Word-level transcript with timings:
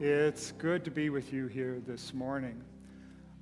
It's 0.00 0.52
good 0.52 0.84
to 0.84 0.92
be 0.92 1.10
with 1.10 1.32
you 1.32 1.48
here 1.48 1.82
this 1.84 2.14
morning. 2.14 2.62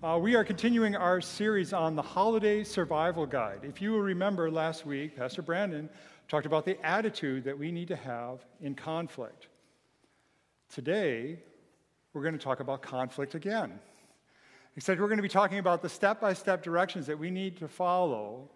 Uh, 0.02 0.18
we 0.18 0.36
are 0.36 0.42
continuing 0.42 0.96
our 0.96 1.20
series 1.20 1.74
on 1.74 1.96
the 1.96 2.00
Holiday 2.00 2.64
Survival 2.64 3.26
Guide. 3.26 3.60
If 3.62 3.82
you 3.82 3.92
will 3.92 4.00
remember 4.00 4.50
last 4.50 4.86
week, 4.86 5.18
Pastor 5.18 5.42
Brandon 5.42 5.90
talked 6.28 6.46
about 6.46 6.64
the 6.64 6.82
attitude 6.82 7.44
that 7.44 7.58
we 7.58 7.70
need 7.70 7.88
to 7.88 7.96
have 7.96 8.42
in 8.62 8.74
conflict. 8.74 9.48
Today, 10.72 11.40
we're 12.14 12.22
going 12.22 12.38
to 12.38 12.42
talk 12.42 12.60
about 12.60 12.80
conflict 12.80 13.34
again. 13.34 13.78
Except 14.76 14.98
we're 14.98 15.08
going 15.08 15.18
to 15.18 15.22
be 15.22 15.28
talking 15.28 15.58
about 15.58 15.82
the 15.82 15.90
step 15.90 16.22
by 16.22 16.32
step 16.32 16.62
directions 16.62 17.06
that 17.06 17.18
we 17.18 17.30
need 17.30 17.58
to 17.58 17.68
follow 17.68 18.48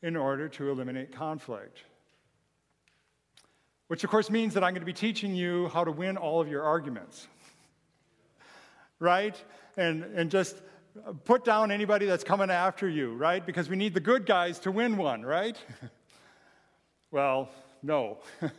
in 0.00 0.16
order 0.16 0.48
to 0.48 0.70
eliminate 0.70 1.12
conflict. 1.12 1.82
Which, 3.88 4.02
of 4.02 4.10
course, 4.10 4.30
means 4.30 4.54
that 4.54 4.64
I'm 4.64 4.72
going 4.72 4.80
to 4.80 4.86
be 4.86 4.92
teaching 4.92 5.34
you 5.34 5.68
how 5.68 5.84
to 5.84 5.92
win 5.92 6.16
all 6.16 6.40
of 6.40 6.48
your 6.48 6.62
arguments. 6.62 7.28
right? 8.98 9.40
And, 9.76 10.04
and 10.04 10.30
just 10.30 10.56
put 11.24 11.44
down 11.44 11.70
anybody 11.70 12.06
that's 12.06 12.24
coming 12.24 12.50
after 12.50 12.88
you, 12.88 13.14
right? 13.14 13.44
Because 13.44 13.68
we 13.68 13.76
need 13.76 13.94
the 13.94 14.00
good 14.00 14.26
guys 14.26 14.58
to 14.60 14.72
win 14.72 14.96
one, 14.96 15.22
right? 15.22 15.56
well, 17.10 17.50
no. 17.82 18.18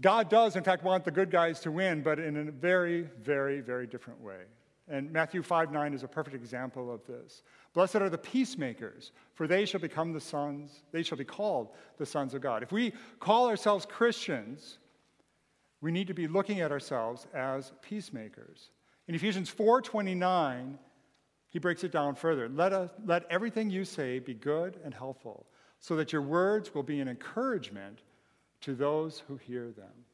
God 0.00 0.28
does, 0.28 0.56
in 0.56 0.62
fact, 0.62 0.84
want 0.84 1.04
the 1.04 1.10
good 1.10 1.30
guys 1.30 1.60
to 1.60 1.70
win, 1.70 2.02
but 2.02 2.18
in 2.18 2.36
a 2.48 2.50
very, 2.50 3.08
very, 3.22 3.60
very 3.60 3.86
different 3.86 4.20
way. 4.20 4.42
And 4.88 5.12
Matthew 5.12 5.42
5 5.42 5.72
9 5.72 5.94
is 5.94 6.02
a 6.02 6.08
perfect 6.08 6.36
example 6.36 6.92
of 6.92 7.04
this. 7.06 7.42
Blessed 7.74 7.96
are 7.96 8.10
the 8.10 8.18
peacemakers, 8.18 9.12
for 9.34 9.46
they 9.46 9.64
shall 9.64 9.80
become 9.80 10.12
the 10.12 10.20
sons, 10.20 10.82
they 10.92 11.02
shall 11.02 11.18
be 11.18 11.24
called 11.24 11.70
the 11.98 12.06
sons 12.06 12.34
of 12.34 12.40
God. 12.40 12.62
If 12.62 12.72
we 12.72 12.92
call 13.18 13.48
ourselves 13.48 13.84
Christians, 13.84 14.78
we 15.80 15.90
need 15.90 16.06
to 16.06 16.14
be 16.14 16.28
looking 16.28 16.60
at 16.60 16.72
ourselves 16.72 17.26
as 17.34 17.72
peacemakers. 17.82 18.70
In 19.08 19.14
Ephesians 19.14 19.50
4:29, 19.50 20.78
he 21.48 21.58
breaks 21.58 21.84
it 21.84 21.92
down 21.92 22.14
further. 22.14 22.48
Let, 22.48 22.72
us, 22.72 22.90
let 23.04 23.24
everything 23.30 23.70
you 23.70 23.84
say 23.84 24.18
be 24.18 24.34
good 24.34 24.80
and 24.84 24.92
helpful, 24.92 25.46
so 25.80 25.96
that 25.96 26.12
your 26.12 26.22
words 26.22 26.74
will 26.74 26.82
be 26.82 27.00
an 27.00 27.08
encouragement 27.08 28.02
to 28.62 28.74
those 28.74 29.20
who 29.26 29.36
hear 29.36 29.70
them. 29.70 30.04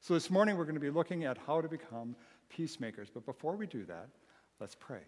So 0.00 0.14
this 0.14 0.30
morning 0.30 0.56
we're 0.56 0.64
going 0.64 0.74
to 0.74 0.80
be 0.80 0.90
looking 0.90 1.24
at 1.24 1.38
how 1.46 1.60
to 1.60 1.68
become 1.68 2.16
peacemakers. 2.54 3.08
But 3.12 3.26
before 3.26 3.56
we 3.56 3.66
do 3.66 3.84
that, 3.86 4.08
let's 4.60 4.74
pray. 4.74 5.00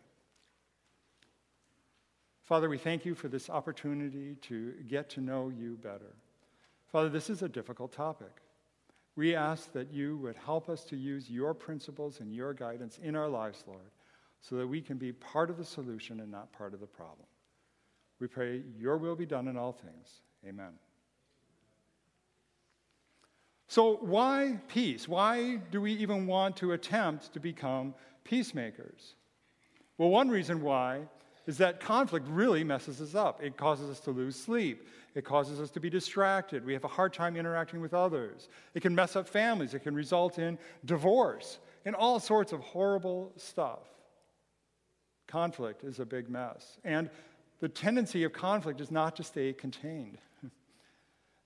Father, 2.43 2.69
we 2.69 2.79
thank 2.79 3.05
you 3.05 3.15
for 3.15 3.29
this 3.29 3.49
opportunity 3.49 4.37
to 4.43 4.73
get 4.89 5.09
to 5.11 5.21
know 5.21 5.49
you 5.49 5.79
better. 5.83 6.15
Father, 6.89 7.09
this 7.09 7.31
is 7.31 7.43
a 7.43 7.49
difficult 7.49 7.93
topic. 7.93 8.43
We 9.17 9.35
ask 9.35 9.73
that 9.73 9.93
you 9.93 10.17
would 10.19 10.37
help 10.37 10.69
us 10.69 10.85
to 10.85 10.97
use 10.97 11.31
your 11.31 11.55
principles 11.55 12.21
and 12.21 12.35
your 12.35 12.53
guidance 12.53 12.99
in 13.03 13.17
our 13.17 13.29
lives, 13.29 13.65
Lord, 13.67 13.91
so 14.41 14.57
that 14.57 14.67
we 14.67 14.81
can 14.83 14.99
be 14.99 15.13
part 15.13 15.51
of 15.51 15.57
the 15.57 15.65
solution 15.65 16.21
and 16.21 16.31
not 16.31 16.53
part 16.53 16.75
of 16.75 16.81
the 16.81 16.87
problem. 16.87 17.27
We 18.21 18.27
pray 18.27 18.63
your 18.79 18.99
will 18.99 19.17
be 19.17 19.27
done 19.27 19.49
in 19.49 19.57
all 19.57 19.73
things. 19.73 20.21
Amen. 20.47 20.73
So, 23.75 23.97
why 24.03 24.61
peace? 24.69 25.09
Why 25.09 25.57
do 25.73 25.81
we 25.81 25.95
even 25.95 26.29
want 26.29 26.57
to 26.59 26.75
attempt 26.75 27.33
to 27.33 27.41
become 27.41 27.93
peacemakers? 28.23 29.17
Well, 29.99 30.11
one 30.11 30.29
reason 30.29 30.63
why 30.63 31.09
is 31.49 31.59
that 31.59 31.81
conflict 31.81 32.29
really 32.29 32.63
messes 32.63 33.01
us 33.01 33.17
up. 33.17 33.43
It 33.43 33.57
causes 33.57 33.91
us 33.91 33.99
to 34.05 34.13
lose 34.13 34.37
sleep. 34.37 34.87
It 35.17 35.25
causes 35.25 35.59
us 35.59 35.71
to 35.71 35.81
be 35.81 35.91
distracted. 35.91 36.65
We 36.65 36.73
have 36.73 36.85
a 36.85 36.89
hard 36.89 37.13
time 37.13 37.37
interacting 37.37 37.81
with 37.81 37.95
others. 37.95 38.49
It 38.75 38.81
can 38.83 38.95
mess 38.95 39.17
up 39.17 39.27
families. 39.27 39.75
It 39.75 39.81
can 39.81 39.97
result 39.97 40.39
in 40.39 40.57
divorce 40.85 41.59
and 41.85 41.97
all 41.97 42.21
sorts 42.21 42.53
of 42.53 42.61
horrible 42.61 43.33
stuff. 43.37 43.89
Conflict 45.27 45.83
is 45.83 45.99
a 45.99 46.07
big 46.07 46.31
mess. 46.31 46.79
And 46.85 47.11
the 47.59 47.69
tendency 47.69 48.23
of 48.23 48.33
conflict 48.33 48.81
is 48.81 48.93
not 48.93 49.17
to 49.17 49.25
stay 49.25 49.53
contained. 49.53 50.19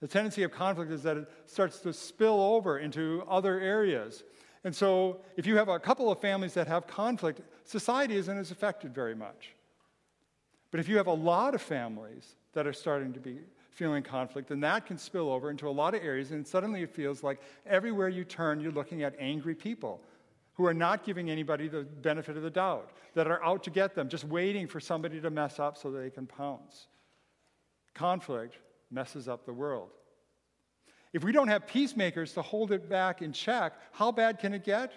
The 0.01 0.09
tendency 0.09 0.43
of 0.43 0.53
conflict 0.53 0.91
is 0.93 1.03
that 1.03 1.17
it 1.17 1.29
starts 1.47 1.79
to 1.81 1.93
spill 1.93 2.41
over 2.41 2.79
into 2.79 3.25
other 3.29 3.61
areas. 3.61 4.23
And 4.65 4.75
so, 4.75 5.21
if 5.37 5.47
you 5.47 5.57
have 5.57 5.69
a 5.69 5.79
couple 5.79 6.11
of 6.11 6.21
families 6.21 6.55
that 6.55 6.67
have 6.67 6.87
conflict, 6.87 7.41
society 7.65 8.17
isn't 8.17 8.39
as 8.39 8.51
affected 8.51 8.95
very 8.95 9.15
much. 9.15 9.55
But 10.71 10.81
if 10.81 10.89
you 10.89 10.97
have 10.97 11.07
a 11.07 11.15
lot 11.15 11.55
of 11.55 11.63
families 11.63 12.37
that 12.53 12.67
are 12.67 12.73
starting 12.73 13.13
to 13.15 13.21
be 13.21 13.39
feeling 13.71 14.03
conflict, 14.03 14.49
then 14.49 14.61
that 14.61 14.87
can 14.87 14.99
spill 14.99 15.31
over 15.31 15.51
into 15.51 15.69
a 15.69 15.71
lot 15.71 15.95
of 15.95 16.03
areas, 16.03 16.33
and 16.33 16.47
suddenly 16.47 16.83
it 16.83 16.91
feels 16.91 17.23
like 17.23 17.41
everywhere 17.65 18.09
you 18.09 18.25
turn, 18.25 18.61
you're 18.61 18.73
looking 18.73 19.05
at 19.05 19.15
angry 19.19 19.55
people 19.55 20.03
who 20.55 20.67
are 20.67 20.75
not 20.75 21.05
giving 21.05 21.31
anybody 21.31 21.69
the 21.69 21.85
benefit 21.85 22.37
of 22.37 22.43
the 22.43 22.51
doubt, 22.51 22.91
that 23.15 23.29
are 23.29 23.43
out 23.45 23.63
to 23.63 23.71
get 23.71 23.95
them, 23.95 24.09
just 24.09 24.25
waiting 24.25 24.67
for 24.67 24.81
somebody 24.81 25.21
to 25.21 25.31
mess 25.31 25.61
up 25.61 25.79
so 25.79 25.91
they 25.91 26.11
can 26.11 26.27
pounce. 26.27 26.89
Conflict 27.95 28.57
messes 28.91 29.29
up 29.29 29.45
the 29.45 29.53
world. 29.53 29.91
If 31.13 31.25
we 31.25 31.33
don't 31.33 31.49
have 31.49 31.67
peacemakers 31.67 32.33
to 32.35 32.43
hold 32.43 32.73
it 32.73 32.89
back 32.89 33.23
in 33.23 33.33
check, 33.33 33.73
how 33.93 34.13
bad 34.13 34.39
can 34.39 34.53
it 34.53 34.65
get? 34.65 34.93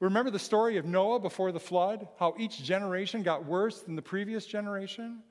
Remember 0.00 0.30
the 0.30 0.38
story 0.38 0.76
of 0.76 0.84
Noah 0.84 1.20
before 1.20 1.52
the 1.52 1.60
flood? 1.60 2.08
How 2.18 2.34
each 2.38 2.62
generation 2.62 3.22
got 3.22 3.44
worse 3.44 3.80
than 3.80 3.96
the 3.96 4.02
previous 4.02 4.46
generation? 4.46 5.22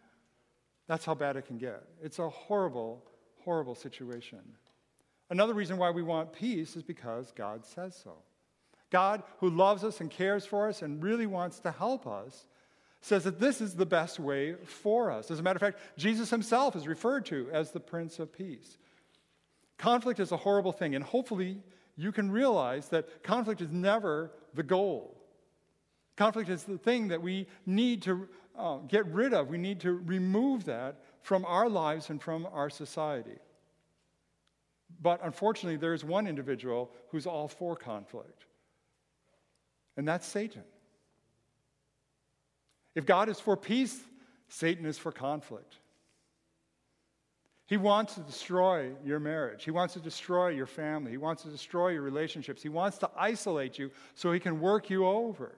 That's 0.88 1.06
how 1.06 1.16
bad 1.16 1.36
it 1.36 1.46
can 1.46 1.58
get. 1.58 1.84
It's 2.02 2.20
a 2.20 2.30
horrible, 2.30 3.04
horrible 3.44 3.76
situation. 3.76 4.40
Another 5.30 5.54
reason 5.54 5.78
why 5.78 5.92
we 5.92 6.04
want 6.04 6.34
peace 6.34 6.76
is 6.76 6.84
because 6.84 7.32
God 7.36 7.66
says 7.66 8.00
so. 8.02 8.14
God, 8.90 9.24
who 9.40 9.50
loves 9.50 9.84
us 9.84 10.00
and 10.00 10.10
cares 10.10 10.46
for 10.46 10.70
us 10.70 10.82
and 10.82 11.04
really 11.04 11.26
wants 11.26 11.60
to 11.60 11.72
help 11.72 12.08
us, 12.08 12.48
says 13.08 13.24
that 13.24 13.40
this 13.40 13.62
is 13.62 13.74
the 13.74 13.86
best 13.86 14.20
way 14.20 14.56
for 14.66 15.10
us. 15.10 15.32
As 15.32 15.40
a 15.40 15.44
matter 15.44 15.58
of 15.58 15.62
fact, 15.62 15.80
Jesus 15.98 16.30
himself 16.30 16.76
is 16.76 16.88
referred 16.88 17.26
to 17.28 17.50
as 17.52 17.72
the 17.72 17.80
Prince 17.80 18.20
of 18.20 18.32
Peace. 18.32 18.78
Conflict 19.78 20.20
is 20.20 20.32
a 20.32 20.38
horrible 20.38 20.72
thing, 20.72 20.94
and 20.94 21.04
hopefully 21.04 21.62
you 21.96 22.12
can 22.12 22.30
realize 22.30 22.90
that 22.90 23.24
conflict 23.24 23.62
is 23.62 23.72
never 23.72 24.32
the 24.54 24.64
goal. 24.64 25.16
Conflict 26.18 26.50
is 26.50 26.64
the 26.64 26.78
thing 26.78 27.08
that 27.08 27.22
we 27.22 27.48
need 27.66 28.02
to 28.04 28.28
uh, 28.58 28.78
get 28.88 29.06
rid 29.08 29.34
of. 29.34 29.50
We 29.50 29.58
need 29.58 29.80
to 29.82 29.94
remove 29.94 30.66
that 30.66 30.98
from 31.22 31.46
our 31.46 31.70
lives 31.70 32.10
and 32.10 32.22
from 32.22 32.48
our 32.52 32.70
society. 32.70 33.38
But 35.02 35.22
unfortunately, 35.24 35.78
there 35.78 35.94
is 35.94 36.04
one 36.04 36.28
individual 36.28 36.92
who's 37.12 37.28
all 37.28 37.48
for 37.48 37.76
conflict, 37.76 38.46
and 39.96 40.08
that's 40.08 40.26
Satan. 40.26 40.64
If 42.98 43.06
God 43.06 43.30
is 43.30 43.40
for 43.40 43.56
peace, 43.56 43.96
Satan 44.50 44.84
is 44.88 44.98
for 44.98 45.12
conflict. 45.12 45.76
He 47.68 47.78
wants 47.78 48.16
to 48.16 48.22
destroy 48.22 48.92
your 49.06 49.20
marriage. 49.20 49.64
He 49.64 49.70
wants 49.70 49.94
to 49.94 50.00
destroy 50.00 50.48
your 50.48 50.66
family. 50.66 51.12
He 51.12 51.18
wants 51.18 51.44
to 51.44 51.50
destroy 51.50 51.90
your 51.90 52.02
relationships. 52.02 52.64
He 52.64 52.70
wants 52.70 52.98
to 52.98 53.12
isolate 53.16 53.78
you 53.78 53.92
so 54.16 54.32
he 54.32 54.40
can 54.40 54.60
work 54.60 54.90
you 54.90 55.06
over. 55.06 55.54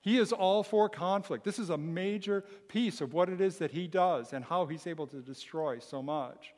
He 0.00 0.16
is 0.16 0.32
all 0.32 0.62
for 0.62 0.88
conflict. 0.88 1.44
This 1.44 1.58
is 1.58 1.68
a 1.68 1.76
major 1.76 2.44
piece 2.66 3.02
of 3.02 3.12
what 3.12 3.28
it 3.28 3.42
is 3.42 3.58
that 3.58 3.70
he 3.70 3.86
does 3.86 4.32
and 4.32 4.42
how 4.42 4.64
he's 4.64 4.86
able 4.86 5.06
to 5.08 5.16
destroy 5.16 5.80
so 5.80 6.02
much. 6.02 6.54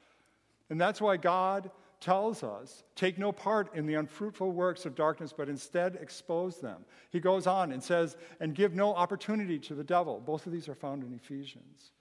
And 0.71 0.81
that's 0.81 1.01
why 1.01 1.17
God 1.17 1.69
tells 2.05 2.43
us 2.43 2.85
take 2.95 3.17
no 3.17 3.33
part 3.33 3.75
in 3.75 3.87
the 3.87 3.95
unfruitful 3.95 4.53
works 4.53 4.85
of 4.85 4.95
darkness, 4.95 5.33
but 5.35 5.49
instead 5.49 5.97
expose 5.97 6.61
them. 6.61 6.85
He 7.09 7.19
goes 7.19 7.47
on 7.47 7.73
and 7.73 7.83
says, 7.83 8.19
and 8.41 8.55
give 8.55 8.75
no 8.75 8.95
opportunity 8.95 9.59
to 9.61 9.75
the 9.75 9.83
devil. 9.83 10.21
Both 10.21 10.45
of 10.45 10.53
these 10.53 10.69
are 10.69 10.75
found 10.75 11.03
in 11.03 11.15
Ephesians. 11.15 11.93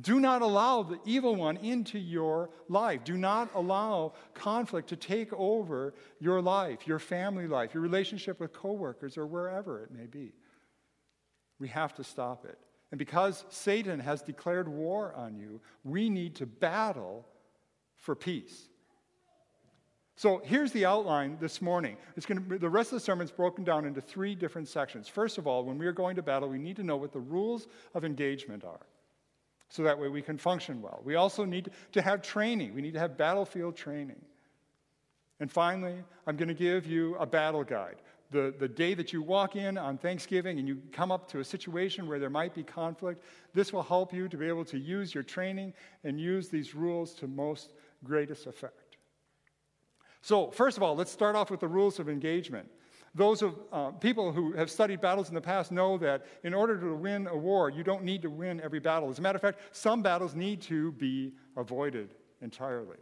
Do 0.00 0.18
not 0.18 0.42
allow 0.42 0.82
the 0.82 0.98
evil 1.04 1.36
one 1.36 1.58
into 1.58 1.96
your 1.96 2.50
life. 2.68 3.04
Do 3.04 3.16
not 3.16 3.48
allow 3.54 4.14
conflict 4.34 4.88
to 4.88 4.96
take 4.96 5.32
over 5.32 5.94
your 6.18 6.42
life, 6.42 6.84
your 6.88 6.98
family 6.98 7.46
life, 7.46 7.72
your 7.72 7.84
relationship 7.84 8.40
with 8.40 8.52
coworkers, 8.52 9.16
or 9.16 9.26
wherever 9.26 9.84
it 9.84 9.92
may 9.92 10.06
be. 10.06 10.32
We 11.60 11.68
have 11.68 11.94
to 11.94 12.04
stop 12.04 12.44
it. 12.44 12.58
And 12.90 12.98
because 12.98 13.44
Satan 13.48 14.00
has 14.00 14.22
declared 14.22 14.66
war 14.66 15.14
on 15.14 15.36
you, 15.36 15.60
we 15.84 16.10
need 16.10 16.34
to 16.36 16.46
battle 16.46 17.26
for 17.96 18.16
peace. 18.16 18.68
So 20.16 20.40
here's 20.44 20.72
the 20.72 20.86
outline 20.86 21.36
this 21.40 21.60
morning. 21.60 21.98
It's 22.16 22.24
going 22.24 22.38
to 22.38 22.44
be, 22.44 22.56
the 22.56 22.70
rest 22.70 22.90
of 22.90 22.96
the 22.96 23.04
sermon 23.04 23.26
is 23.26 23.30
broken 23.30 23.64
down 23.64 23.84
into 23.84 24.00
three 24.00 24.34
different 24.34 24.66
sections. 24.66 25.08
First 25.08 25.36
of 25.36 25.46
all, 25.46 25.62
when 25.62 25.76
we 25.76 25.86
are 25.86 25.92
going 25.92 26.16
to 26.16 26.22
battle, 26.22 26.48
we 26.48 26.58
need 26.58 26.76
to 26.76 26.82
know 26.82 26.96
what 26.96 27.12
the 27.12 27.20
rules 27.20 27.68
of 27.94 28.02
engagement 28.02 28.64
are 28.64 28.80
so 29.68 29.82
that 29.82 29.98
way 29.98 30.08
we 30.08 30.22
can 30.22 30.38
function 30.38 30.80
well. 30.80 31.02
We 31.04 31.16
also 31.16 31.44
need 31.44 31.70
to 31.92 32.00
have 32.00 32.22
training, 32.22 32.74
we 32.74 32.80
need 32.80 32.94
to 32.94 32.98
have 32.98 33.18
battlefield 33.18 33.76
training. 33.76 34.16
And 35.38 35.52
finally, 35.52 35.96
I'm 36.26 36.36
going 36.36 36.48
to 36.48 36.54
give 36.54 36.86
you 36.86 37.14
a 37.16 37.26
battle 37.26 37.62
guide. 37.62 37.96
The, 38.30 38.54
the 38.58 38.68
day 38.68 38.94
that 38.94 39.12
you 39.12 39.20
walk 39.22 39.54
in 39.54 39.76
on 39.76 39.98
Thanksgiving 39.98 40.58
and 40.58 40.66
you 40.66 40.80
come 40.92 41.12
up 41.12 41.28
to 41.32 41.40
a 41.40 41.44
situation 41.44 42.08
where 42.08 42.18
there 42.18 42.30
might 42.30 42.54
be 42.54 42.62
conflict, 42.62 43.22
this 43.52 43.70
will 43.72 43.82
help 43.82 44.14
you 44.14 44.28
to 44.28 44.36
be 44.36 44.48
able 44.48 44.64
to 44.64 44.78
use 44.78 45.14
your 45.14 45.22
training 45.22 45.74
and 46.04 46.18
use 46.18 46.48
these 46.48 46.74
rules 46.74 47.12
to 47.14 47.28
most 47.28 47.70
greatest 48.02 48.46
effect. 48.46 48.85
So, 50.26 50.50
first 50.50 50.76
of 50.76 50.82
all, 50.82 50.96
let's 50.96 51.12
start 51.12 51.36
off 51.36 51.52
with 51.52 51.60
the 51.60 51.68
rules 51.68 52.00
of 52.00 52.08
engagement. 52.08 52.68
Those 53.14 53.42
of, 53.42 53.54
uh, 53.70 53.92
people 53.92 54.32
who 54.32 54.54
have 54.54 54.68
studied 54.68 55.00
battles 55.00 55.28
in 55.28 55.36
the 55.36 55.40
past 55.40 55.70
know 55.70 55.98
that 55.98 56.26
in 56.42 56.52
order 56.52 56.76
to 56.80 56.96
win 56.96 57.28
a 57.28 57.36
war, 57.36 57.70
you 57.70 57.84
don't 57.84 58.02
need 58.02 58.22
to 58.22 58.28
win 58.28 58.60
every 58.60 58.80
battle. 58.80 59.08
As 59.08 59.20
a 59.20 59.22
matter 59.22 59.36
of 59.36 59.42
fact, 59.42 59.60
some 59.70 60.02
battles 60.02 60.34
need 60.34 60.60
to 60.62 60.90
be 60.90 61.32
avoided 61.56 62.16
entirely. 62.42 62.96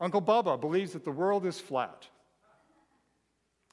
Uncle 0.00 0.20
Bubba 0.20 0.60
believes 0.60 0.94
that 0.94 1.04
the 1.04 1.12
world 1.12 1.46
is 1.46 1.60
flat. 1.60 2.08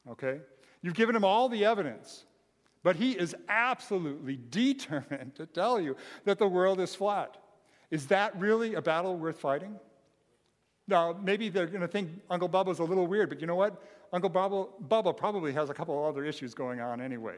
Okay? 0.07 0.39
You've 0.83 0.93
given 0.93 1.15
him 1.15 1.25
all 1.25 1.49
the 1.49 1.65
evidence, 1.65 2.23
but 2.83 2.95
he 2.95 3.13
is 3.13 3.35
absolutely 3.49 4.37
determined 4.51 5.33
to 5.37 5.47
tell 5.47 5.81
you 5.81 5.95
that 6.25 6.37
the 6.37 6.47
world 6.47 6.79
is 6.79 6.93
flat. 6.93 7.35
Is 7.89 8.05
that 8.09 8.39
really 8.39 8.75
a 8.75 8.81
battle 8.83 9.17
worth 9.17 9.39
fighting? 9.39 9.79
Now, 10.87 11.17
maybe 11.21 11.49
they're 11.49 11.67
going 11.67 11.81
to 11.81 11.87
think 11.87 12.09
Uncle 12.29 12.49
Bubba's 12.49 12.79
a 12.79 12.83
little 12.83 13.07
weird, 13.07 13.29
but 13.29 13.39
you 13.39 13.47
know 13.47 13.55
what? 13.55 13.81
Uncle 14.11 14.29
Bubba, 14.29 14.69
Bubba 14.87 15.15
probably 15.15 15.53
has 15.53 15.69
a 15.69 15.73
couple 15.73 16.03
other 16.05 16.25
issues 16.25 16.53
going 16.53 16.81
on 16.81 17.01
anyway. 17.01 17.37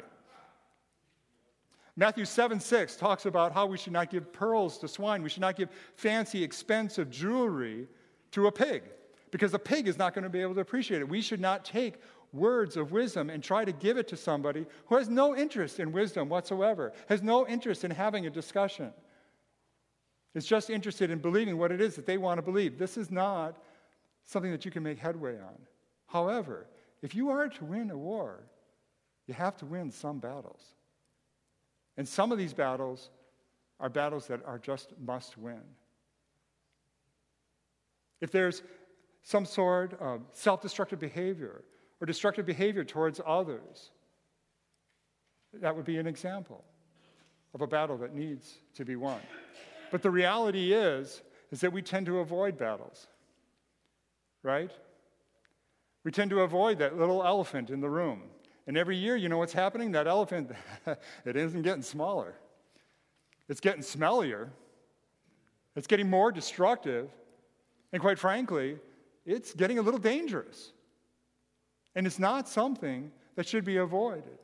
Matthew 1.96 2.26
7 2.26 2.60
6 2.60 2.98
talks 2.98 3.26
about 3.26 3.54
how 3.54 3.66
we 3.66 3.78
should 3.78 3.94
not 3.94 4.10
give 4.10 4.34
pearls 4.34 4.78
to 4.80 4.88
swine. 4.88 5.24
We 5.24 5.30
should 5.30 5.42
not 5.42 5.56
give 5.56 5.70
fancy, 5.96 6.44
expensive 6.44 7.10
jewelry 7.10 7.88
to 8.32 8.48
a 8.48 8.52
pig 8.52 8.84
because 9.32 9.54
a 9.54 9.60
pig 9.60 9.88
is 9.88 9.98
not 9.98 10.14
going 10.14 10.24
to 10.24 10.30
be 10.30 10.42
able 10.42 10.56
to 10.56 10.62
appreciate 10.62 11.02
it. 11.02 11.08
We 11.08 11.22
should 11.22 11.40
not 11.40 11.64
take 11.64 11.96
words 12.34 12.76
of 12.76 12.92
wisdom 12.92 13.30
and 13.30 13.42
try 13.42 13.64
to 13.64 13.72
give 13.72 13.98
it 13.98 14.08
to 14.10 14.18
somebody 14.18 14.66
who 14.88 14.96
has 14.96 15.08
no 15.08 15.36
interest 15.36 15.80
in 15.80 15.92
wisdom 15.94 16.28
whatsoever, 16.28 16.92
has 17.08 17.24
no 17.24 17.48
interest 17.48 17.86
in 17.86 17.92
having 17.92 18.26
a 18.26 18.30
discussion, 18.30 18.92
is 20.36 20.46
just 20.46 20.70
interested 20.70 21.10
in 21.10 21.20
believing 21.20 21.58
what 21.58 21.72
it 21.72 21.82
is 21.82 21.96
that 21.96 22.06
they 22.06 22.18
want 22.18 22.38
to 22.38 22.42
believe. 22.42 22.78
This 22.78 22.98
is 22.98 23.10
not 23.10 23.58
something 24.26 24.52
that 24.52 24.66
you 24.66 24.72
can 24.72 24.84
make 24.84 25.00
headway 25.00 25.40
on. 25.40 25.58
However, 26.08 26.68
if 27.02 27.16
you 27.16 27.30
are 27.30 27.48
to 27.48 27.66
win 27.66 27.90
a 27.90 27.98
war, 27.98 28.44
you 29.28 29.34
have 29.34 29.58
to 29.58 29.66
win 29.66 29.92
some 29.92 30.20
battles. 30.20 30.62
And 31.98 32.08
some 32.08 32.32
of 32.32 32.38
these 32.38 32.54
battles 32.54 33.10
are 33.80 33.90
battles 33.90 34.28
that 34.28 34.42
are 34.46 34.60
just 34.60 34.94
must 35.00 35.38
win. 35.38 35.62
If 38.22 38.32
there's 38.32 38.62
some 39.24 39.46
sort 39.46 40.00
of 40.00 40.22
self 40.34 40.62
destructive 40.62 41.00
behavior 41.00 41.64
or 42.02 42.06
destructive 42.06 42.46
behavior 42.46 42.84
towards 42.84 43.22
others, 43.26 43.92
that 45.54 45.76
would 45.76 45.86
be 45.86 45.98
an 45.98 46.08
example 46.08 46.64
of 47.54 47.62
a 47.62 47.68
battle 47.68 47.98
that 47.98 48.14
needs 48.14 48.56
to 48.76 48.84
be 48.84 48.96
won. 48.98 49.20
But 49.92 50.02
the 50.02 50.12
reality 50.12 50.74
is, 50.74 51.22
is 51.52 51.62
that 51.62 51.72
we 51.72 51.82
tend 51.82 52.06
to 52.08 52.20
avoid 52.20 52.58
battles, 52.58 53.08
right? 54.44 54.72
We 56.04 56.12
tend 56.12 56.30
to 56.32 56.42
avoid 56.42 56.80
that 56.80 56.98
little 56.98 57.24
elephant 57.24 57.70
in 57.70 57.82
the 57.82 57.90
room. 57.90 58.24
And 58.68 58.78
every 58.78 58.98
year, 58.98 59.16
you 59.16 59.30
know 59.30 59.38
what's 59.38 59.54
happening? 59.54 59.92
That 59.92 60.08
elephant, 60.08 60.52
it 61.26 61.36
isn't 61.36 61.62
getting 61.62 61.84
smaller. 61.84 62.36
It's 63.48 63.60
getting 63.60 63.82
smellier. 63.82 64.50
It's 65.76 65.88
getting 65.88 66.10
more 66.10 66.32
destructive. 66.32 67.10
And 67.92 68.02
quite 68.02 68.18
frankly, 68.18 68.78
it's 69.26 69.54
getting 69.54 69.78
a 69.78 69.82
little 69.82 70.00
dangerous. 70.00 70.72
And 71.96 72.06
it's 72.06 72.20
not 72.20 72.50
something 72.50 73.12
that 73.36 73.48
should 73.48 73.66
be 73.66 73.78
avoided. 73.78 74.40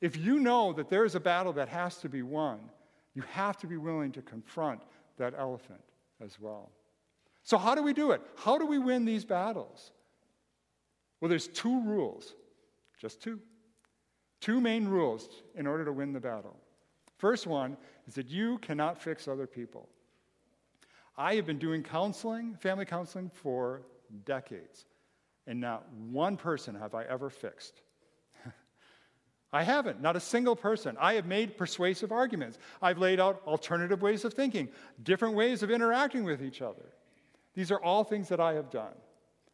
If 0.00 0.16
you 0.16 0.38
know 0.38 0.72
that 0.74 0.88
there 0.88 1.04
is 1.04 1.14
a 1.14 1.20
battle 1.20 1.52
that 1.54 1.68
has 1.68 1.98
to 1.98 2.08
be 2.08 2.22
won, 2.22 2.60
you 3.18 3.24
have 3.32 3.56
to 3.56 3.66
be 3.66 3.76
willing 3.76 4.12
to 4.12 4.22
confront 4.22 4.80
that 5.16 5.34
elephant 5.36 5.80
as 6.24 6.38
well. 6.38 6.70
So, 7.42 7.58
how 7.58 7.74
do 7.74 7.82
we 7.82 7.92
do 7.92 8.12
it? 8.12 8.22
How 8.36 8.58
do 8.58 8.64
we 8.64 8.78
win 8.78 9.04
these 9.04 9.24
battles? 9.24 9.90
Well, 11.20 11.28
there's 11.28 11.48
two 11.48 11.82
rules, 11.82 12.36
just 12.96 13.20
two. 13.20 13.40
Two 14.40 14.60
main 14.60 14.86
rules 14.86 15.28
in 15.56 15.66
order 15.66 15.84
to 15.84 15.92
win 15.92 16.12
the 16.12 16.20
battle. 16.20 16.54
First 17.16 17.48
one 17.48 17.76
is 18.06 18.14
that 18.14 18.28
you 18.28 18.58
cannot 18.58 19.02
fix 19.02 19.26
other 19.26 19.48
people. 19.48 19.88
I 21.16 21.34
have 21.34 21.44
been 21.44 21.58
doing 21.58 21.82
counseling, 21.82 22.54
family 22.54 22.84
counseling, 22.84 23.32
for 23.34 23.82
decades, 24.26 24.86
and 25.48 25.60
not 25.60 25.92
one 25.92 26.36
person 26.36 26.76
have 26.76 26.94
I 26.94 27.02
ever 27.02 27.30
fixed. 27.30 27.82
I 29.52 29.62
haven't, 29.62 30.02
not 30.02 30.16
a 30.16 30.20
single 30.20 30.54
person. 30.54 30.96
I 31.00 31.14
have 31.14 31.26
made 31.26 31.56
persuasive 31.56 32.12
arguments. 32.12 32.58
I've 32.82 32.98
laid 32.98 33.18
out 33.18 33.42
alternative 33.46 34.02
ways 34.02 34.24
of 34.24 34.34
thinking, 34.34 34.68
different 35.02 35.34
ways 35.34 35.62
of 35.62 35.70
interacting 35.70 36.24
with 36.24 36.42
each 36.42 36.60
other. 36.60 36.84
These 37.54 37.70
are 37.70 37.82
all 37.82 38.04
things 38.04 38.28
that 38.28 38.40
I 38.40 38.52
have 38.54 38.70
done. 38.70 38.94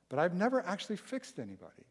But 0.09 0.19
I've 0.19 0.35
never 0.35 0.65
actually 0.67 0.97
fixed 0.97 1.39
anybody. 1.39 1.87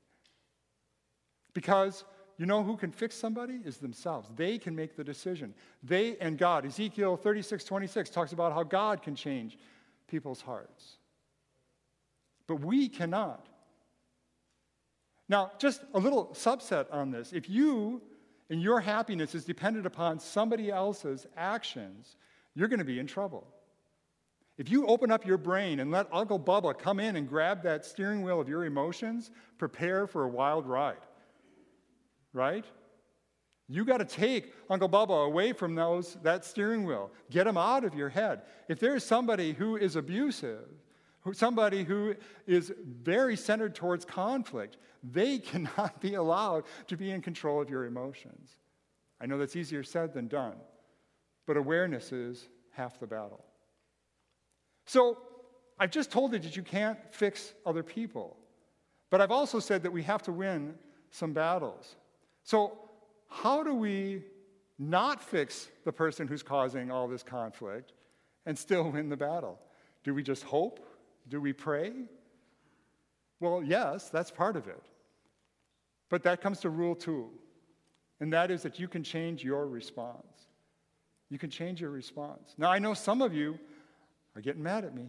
Because 1.54 2.04
you 2.38 2.46
know 2.46 2.64
who 2.64 2.76
can 2.76 2.92
fix 2.92 3.16
somebody? 3.16 3.60
Is 3.64 3.78
themselves. 3.78 4.30
They 4.36 4.58
can 4.58 4.76
make 4.76 4.96
the 4.96 5.04
decision. 5.04 5.54
They 5.82 6.18
and 6.18 6.38
God. 6.38 6.66
Ezekiel 6.66 7.16
36, 7.16 7.64
26 7.64 8.10
talks 8.10 8.34
about 8.34 8.54
how 8.54 8.64
God 8.64 9.02
can 9.02 9.16
change 9.16 9.58
people's 10.08 10.42
hearts. 10.42 10.98
But 12.48 12.60
we 12.60 12.90
cannot. 12.90 13.48
Now, 15.30 15.52
just 15.58 15.82
a 15.94 16.00
little 16.00 16.28
subset 16.34 16.88
on 16.92 17.12
this. 17.12 17.34
If 17.34 17.50
you 17.50 18.02
and 18.50 18.62
your 18.62 18.80
happiness 18.80 19.36
is 19.36 19.46
dependent 19.46 19.86
upon 19.86 20.20
somebody 20.20 20.70
else's 20.70 21.26
actions, 21.38 22.18
you're 22.56 22.68
going 22.68 22.80
to 22.80 22.86
be 22.86 23.00
in 23.00 23.08
trouble. 23.08 23.48
If 24.58 24.70
you 24.70 24.86
open 24.86 25.12
up 25.12 25.26
your 25.26 25.38
brain 25.38 25.80
and 25.80 25.90
let 25.90 26.08
Uncle 26.12 26.40
Bubba 26.40 26.78
come 26.78 27.00
in 27.00 27.16
and 27.16 27.28
grab 27.28 27.64
that 27.64 27.86
steering 27.86 28.22
wheel 28.22 28.40
of 28.40 28.48
your 28.48 28.66
emotions, 28.66 29.32
prepare 29.58 30.06
for 30.06 30.26
a 30.26 30.30
wild 30.30 30.68
ride. 30.68 30.98
Right? 32.34 32.66
You 33.68 33.86
got 33.86 33.98
to 33.98 34.06
take 34.06 34.54
Uncle 34.70 34.90
Bubba 34.90 35.26
away 35.26 35.54
from 35.54 35.74
those, 35.74 36.18
that 36.22 36.46
steering 36.46 36.84
wheel. 36.84 37.10
Get 37.32 37.48
him 37.48 37.58
out 37.58 37.84
of 37.84 37.96
your 37.96 38.10
head. 38.10 38.42
If 38.68 38.80
there's 38.80 39.04
somebody 39.04 39.54
who 39.54 39.78
is 39.78 39.96
abusive, 39.96 40.68
somebody 41.32 41.84
who 41.84 42.16
is 42.46 42.74
very 42.86 43.38
centered 43.38 43.76
towards 43.76 44.04
conflict, 44.04 44.78
they 45.04 45.38
cannot 45.52 46.02
be 46.02 46.16
allowed 46.16 46.66
to 46.88 46.98
be 46.98 47.12
in 47.12 47.22
control 47.22 47.62
of 47.62 47.70
your 47.70 47.86
emotions. 47.86 48.58
I 49.22 49.26
know 49.26 49.38
that's 49.38 49.56
easier 49.56 49.84
said 49.84 50.14
than 50.14 50.28
done, 50.28 50.56
but 51.46 51.56
awareness 51.56 52.12
is 52.12 52.50
half 52.72 53.00
the 53.00 53.08
battle. 53.08 53.46
So 54.86 55.18
I've 55.80 55.92
just 55.92 56.12
told 56.12 56.34
you 56.34 56.40
that 56.40 56.56
you 56.56 56.64
can't 56.64 57.00
fix 57.12 57.54
other 57.66 57.84
people. 57.84 58.38
But 59.10 59.22
I've 59.22 59.32
also 59.32 59.60
said 59.60 59.84
that 59.84 59.92
we 59.92 60.04
have 60.04 60.24
to 60.24 60.32
win 60.32 60.76
some 61.12 61.34
battles. 61.34 61.96
So, 62.44 62.78
how 63.30 63.64
do 63.64 63.74
we 63.74 64.24
not 64.80 65.22
fix 65.22 65.70
the 65.86 65.92
person 65.92 66.28
who's 66.28 66.44
causing 66.44 66.92
all 66.92 67.08
this 67.08 67.24
conflict 67.24 67.94
and 68.46 68.58
still 68.58 68.92
win 68.92 69.10
the 69.10 69.18
battle? 69.18 69.60
Do 70.04 70.14
we 70.14 70.24
just 70.24 70.44
hope? 70.44 70.80
Do 71.28 71.40
we 71.42 71.54
pray? 71.54 71.94
Well, 73.40 73.64
yes, 73.64 74.10
that's 74.10 74.32
part 74.32 74.56
of 74.56 74.68
it. 74.68 74.82
But 76.10 76.24
that 76.24 76.42
comes 76.42 76.60
to 76.62 76.70
rule 76.70 76.96
two, 76.96 77.30
and 78.20 78.32
that 78.34 78.52
is 78.52 78.62
that 78.64 78.80
you 78.80 78.88
can 78.88 79.04
change 79.04 79.44
your 79.44 79.68
response. 79.68 80.48
You 81.30 81.40
can 81.40 81.50
change 81.50 81.82
your 81.82 81.90
response. 81.90 82.54
Now, 82.58 82.70
I 82.70 82.80
know 82.80 82.94
some 82.94 83.22
of 83.22 83.34
you 83.34 83.58
are 84.36 84.42
getting 84.42 84.62
mad 84.62 84.86
at 84.86 84.94
me. 84.94 85.08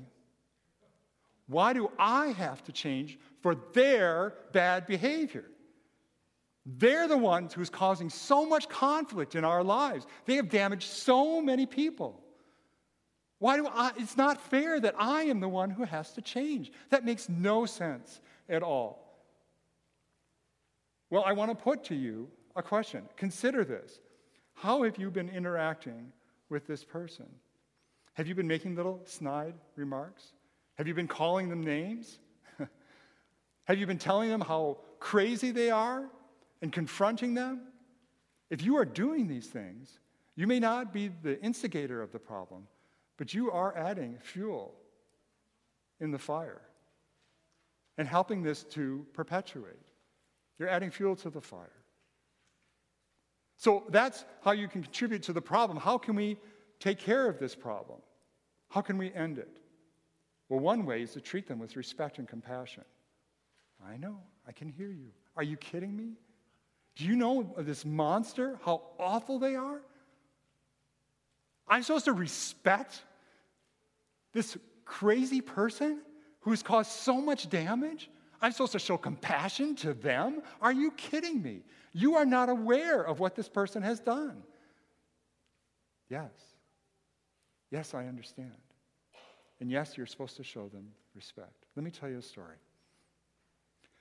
Why 1.46 1.74
do 1.74 1.90
I 1.98 2.28
have 2.28 2.64
to 2.64 2.72
change 2.72 3.18
for 3.42 3.54
their 3.54 4.34
bad 4.52 4.86
behavior? 4.86 5.44
They're 6.64 7.06
the 7.06 7.18
ones 7.18 7.52
who's 7.52 7.68
causing 7.68 8.08
so 8.08 8.46
much 8.46 8.70
conflict 8.70 9.34
in 9.34 9.44
our 9.44 9.62
lives. 9.62 10.06
They 10.24 10.36
have 10.36 10.48
damaged 10.48 10.88
so 10.88 11.42
many 11.42 11.66
people. 11.66 12.23
Why 13.44 13.58
do 13.58 13.66
I? 13.66 13.92
It's 13.98 14.16
not 14.16 14.40
fair 14.40 14.80
that 14.80 14.94
I 14.96 15.24
am 15.24 15.40
the 15.40 15.50
one 15.50 15.68
who 15.68 15.84
has 15.84 16.14
to 16.14 16.22
change. 16.22 16.72
That 16.88 17.04
makes 17.04 17.28
no 17.28 17.66
sense 17.66 18.22
at 18.48 18.62
all. 18.62 19.20
Well, 21.10 21.24
I 21.26 21.34
want 21.34 21.50
to 21.50 21.54
put 21.54 21.84
to 21.84 21.94
you 21.94 22.30
a 22.56 22.62
question. 22.62 23.06
Consider 23.18 23.62
this. 23.62 24.00
How 24.54 24.84
have 24.84 24.96
you 24.96 25.10
been 25.10 25.28
interacting 25.28 26.10
with 26.48 26.66
this 26.66 26.84
person? 26.84 27.26
Have 28.14 28.26
you 28.26 28.34
been 28.34 28.48
making 28.48 28.76
little 28.76 29.02
snide 29.04 29.52
remarks? 29.76 30.32
Have 30.78 30.88
you 30.88 30.94
been 30.94 31.06
calling 31.06 31.50
them 31.50 31.62
names? 31.62 32.20
Have 33.64 33.76
you 33.76 33.86
been 33.86 33.98
telling 33.98 34.30
them 34.30 34.40
how 34.40 34.78
crazy 35.00 35.50
they 35.50 35.70
are 35.70 36.08
and 36.62 36.72
confronting 36.72 37.34
them? 37.34 37.60
If 38.48 38.62
you 38.62 38.78
are 38.78 38.86
doing 38.86 39.28
these 39.28 39.48
things, 39.48 39.98
you 40.34 40.46
may 40.46 40.60
not 40.60 40.94
be 40.94 41.10
the 41.22 41.38
instigator 41.42 42.00
of 42.00 42.10
the 42.10 42.18
problem, 42.18 42.68
but 43.16 43.34
you 43.34 43.50
are 43.50 43.76
adding 43.76 44.18
fuel 44.22 44.74
in 46.00 46.10
the 46.10 46.18
fire 46.18 46.60
and 47.96 48.08
helping 48.08 48.42
this 48.42 48.64
to 48.64 49.06
perpetuate. 49.12 49.80
You're 50.58 50.68
adding 50.68 50.90
fuel 50.90 51.16
to 51.16 51.30
the 51.30 51.40
fire. 51.40 51.70
So 53.56 53.84
that's 53.88 54.24
how 54.42 54.52
you 54.52 54.68
can 54.68 54.82
contribute 54.82 55.22
to 55.24 55.32
the 55.32 55.40
problem. 55.40 55.78
How 55.78 55.98
can 55.98 56.16
we 56.16 56.38
take 56.80 56.98
care 56.98 57.28
of 57.28 57.38
this 57.38 57.54
problem? 57.54 58.00
How 58.68 58.80
can 58.80 58.98
we 58.98 59.12
end 59.12 59.38
it? 59.38 59.60
Well, 60.48 60.60
one 60.60 60.84
way 60.84 61.02
is 61.02 61.12
to 61.12 61.20
treat 61.20 61.46
them 61.46 61.58
with 61.58 61.76
respect 61.76 62.18
and 62.18 62.28
compassion. 62.28 62.84
I 63.86 63.96
know, 63.96 64.18
I 64.46 64.52
can 64.52 64.68
hear 64.68 64.88
you. 64.88 65.10
Are 65.36 65.42
you 65.42 65.56
kidding 65.56 65.96
me? 65.96 66.12
Do 66.96 67.04
you 67.04 67.16
know 67.16 67.54
this 67.58 67.84
monster, 67.84 68.58
how 68.64 68.82
awful 68.98 69.38
they 69.38 69.56
are? 69.56 69.80
I'm 71.66 71.82
supposed 71.82 72.04
to 72.06 72.12
respect 72.12 73.02
this 74.32 74.56
crazy 74.84 75.40
person 75.40 76.00
who's 76.40 76.62
caused 76.62 76.90
so 76.90 77.20
much 77.20 77.48
damage? 77.48 78.10
I'm 78.42 78.52
supposed 78.52 78.72
to 78.72 78.78
show 78.78 78.98
compassion 78.98 79.74
to 79.76 79.94
them? 79.94 80.42
Are 80.60 80.72
you 80.72 80.90
kidding 80.92 81.42
me? 81.42 81.62
You 81.92 82.16
are 82.16 82.26
not 82.26 82.48
aware 82.48 83.02
of 83.02 83.20
what 83.20 83.34
this 83.34 83.48
person 83.48 83.82
has 83.82 84.00
done. 84.00 84.42
Yes. 86.10 86.30
Yes, 87.70 87.94
I 87.94 88.06
understand. 88.06 88.52
And 89.60 89.70
yes, 89.70 89.96
you're 89.96 90.06
supposed 90.06 90.36
to 90.36 90.44
show 90.44 90.68
them 90.68 90.88
respect. 91.14 91.64
Let 91.76 91.84
me 91.84 91.90
tell 91.90 92.10
you 92.10 92.18
a 92.18 92.22
story. 92.22 92.56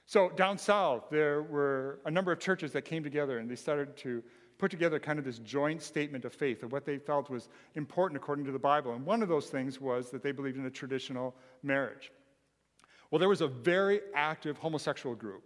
So, 0.05 0.29
down 0.29 0.58
south, 0.58 1.05
there 1.10 1.43
were 1.43 2.00
a 2.05 2.12
number 2.12 2.32
of 2.32 2.39
churches 2.39 2.74
that 2.74 2.84
came 2.84 3.03
together 3.03 3.38
and 3.38 3.50
they 3.50 3.55
started 3.55 3.96
to 3.98 4.22
put 4.63 4.72
together 4.72 4.98
kind 4.98 5.20
of 5.20 5.25
this 5.25 5.39
joint 5.39 5.82
statement 5.82 6.24
of 6.24 6.34
faith 6.34 6.63
of 6.63 6.72
what 6.72 6.86
they 6.86 6.98
felt 6.98 7.29
was 7.29 7.50
important 7.75 8.15
according 8.15 8.46
to 8.46 8.51
the 8.53 8.58
Bible. 8.58 8.93
And 8.93 9.05
one 9.05 9.22
of 9.22 9.27
those 9.27 9.48
things 9.48 9.82
was 9.82 10.10
that 10.10 10.24
they 10.24 10.32
believed 10.32 10.55
in 10.55 10.65
a 10.65 10.70
traditional 10.70 11.36
marriage. 11.63 12.13
Well, 13.12 13.20
there 13.20 13.27
was 13.27 13.41
a 13.41 13.48
very 13.48 14.00
active 14.15 14.58
homosexual 14.58 15.17
group 15.17 15.43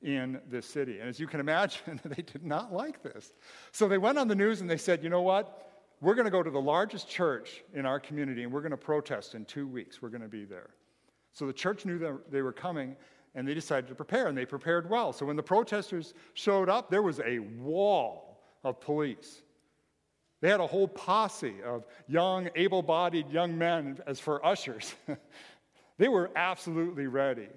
in 0.00 0.40
this 0.48 0.64
city. 0.64 0.98
And 0.98 1.10
as 1.10 1.20
you 1.20 1.26
can 1.26 1.40
imagine, 1.40 2.00
they 2.06 2.22
did 2.22 2.42
not 2.42 2.72
like 2.72 3.02
this. 3.02 3.34
So 3.70 3.86
they 3.86 3.98
went 3.98 4.16
on 4.16 4.28
the 4.28 4.34
news 4.34 4.62
and 4.62 4.70
they 4.70 4.78
said, 4.78 5.04
you 5.04 5.10
know 5.10 5.20
what? 5.20 5.70
We're 6.00 6.14
going 6.14 6.24
to 6.24 6.30
go 6.30 6.42
to 6.42 6.50
the 6.50 6.58
largest 6.58 7.06
church 7.06 7.62
in 7.74 7.84
our 7.84 8.00
community 8.00 8.44
and 8.44 8.50
we're 8.50 8.62
going 8.62 8.70
to 8.70 8.78
protest 8.78 9.34
in 9.34 9.44
two 9.44 9.66
weeks. 9.66 10.00
We're 10.00 10.08
going 10.08 10.22
to 10.22 10.28
be 10.28 10.46
there. 10.46 10.70
So 11.34 11.46
the 11.46 11.52
church 11.52 11.84
knew 11.84 11.98
that 11.98 12.30
they 12.30 12.40
were 12.40 12.52
coming 12.54 12.96
and 13.34 13.46
they 13.46 13.52
decided 13.52 13.88
to 13.88 13.94
prepare, 13.94 14.28
and 14.28 14.38
they 14.38 14.46
prepared 14.46 14.88
well. 14.88 15.12
So 15.12 15.26
when 15.26 15.36
the 15.36 15.42
protesters 15.42 16.14
showed 16.34 16.68
up, 16.68 16.88
there 16.88 17.02
was 17.02 17.20
a 17.20 17.40
wall 17.40 18.23
of 18.64 18.80
police. 18.80 19.42
They 20.40 20.50
had 20.50 20.60
a 20.60 20.66
whole 20.66 20.88
posse 20.88 21.62
of 21.64 21.86
young, 22.06 22.50
able 22.54 22.82
bodied 22.82 23.30
young 23.30 23.56
men 23.56 23.98
as 24.06 24.20
for 24.20 24.44
ushers. 24.44 24.94
they 25.98 26.08
were 26.08 26.30
absolutely 26.36 27.06
ready. 27.06 27.48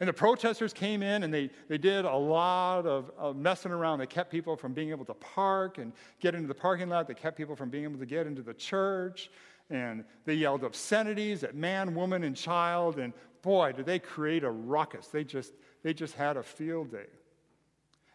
And 0.00 0.08
the 0.08 0.12
protesters 0.12 0.72
came 0.72 1.02
in 1.02 1.24
and 1.24 1.34
they, 1.34 1.50
they 1.68 1.78
did 1.78 2.04
a 2.04 2.14
lot 2.14 2.86
of, 2.86 3.10
of, 3.18 3.34
messing 3.34 3.72
around. 3.72 3.98
They 3.98 4.06
kept 4.06 4.30
people 4.30 4.56
from 4.56 4.72
being 4.72 4.90
able 4.90 5.04
to 5.06 5.14
park 5.14 5.78
and 5.78 5.92
get 6.20 6.36
into 6.36 6.46
the 6.46 6.54
parking 6.54 6.88
lot. 6.88 7.08
They 7.08 7.14
kept 7.14 7.36
people 7.36 7.56
from 7.56 7.70
being 7.70 7.84
able 7.84 7.98
to 7.98 8.06
get 8.06 8.26
into 8.26 8.42
the 8.42 8.54
church. 8.54 9.30
And 9.70 10.04
they 10.24 10.34
yelled 10.34 10.62
obscenities 10.62 11.42
at 11.42 11.56
man, 11.56 11.94
woman, 11.96 12.22
and 12.22 12.36
child. 12.36 13.00
And 13.00 13.12
boy, 13.42 13.72
did 13.72 13.86
they 13.86 13.98
create 13.98 14.44
a 14.44 14.50
ruckus. 14.50 15.08
They 15.08 15.24
just, 15.24 15.52
they 15.82 15.92
just 15.92 16.14
had 16.14 16.36
a 16.36 16.42
field 16.44 16.92
day. 16.92 17.06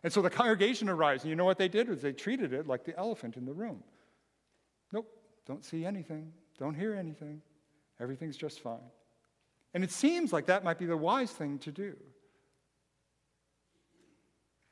And 0.04 0.12
so 0.12 0.22
the 0.22 0.30
congregation 0.30 0.90
arrives, 0.90 1.24
and 1.24 1.30
you 1.30 1.36
know 1.36 1.46
what 1.46 1.58
they 1.58 1.70
did 1.70 1.88
was 1.88 2.02
they 2.02 2.12
treated 2.12 2.52
it 2.52 2.68
like 2.68 2.84
the 2.84 2.98
elephant 2.98 3.38
in 3.38 3.46
the 3.46 3.54
room. 3.54 3.84
Nope, 4.92 5.08
don't 5.48 5.64
see 5.64 5.86
anything, 5.86 6.34
don't 6.60 6.76
hear 6.76 6.94
anything. 6.94 7.42
Everything's 8.00 8.36
just 8.36 8.60
fine. 8.60 8.80
And 9.74 9.84
it 9.84 9.92
seems 9.92 10.34
like 10.34 10.48
that 10.48 10.64
might 10.64 10.78
be 10.78 10.86
the 10.86 10.98
wise 10.98 11.32
thing 11.32 11.58
to 11.60 11.72
do. 11.72 11.96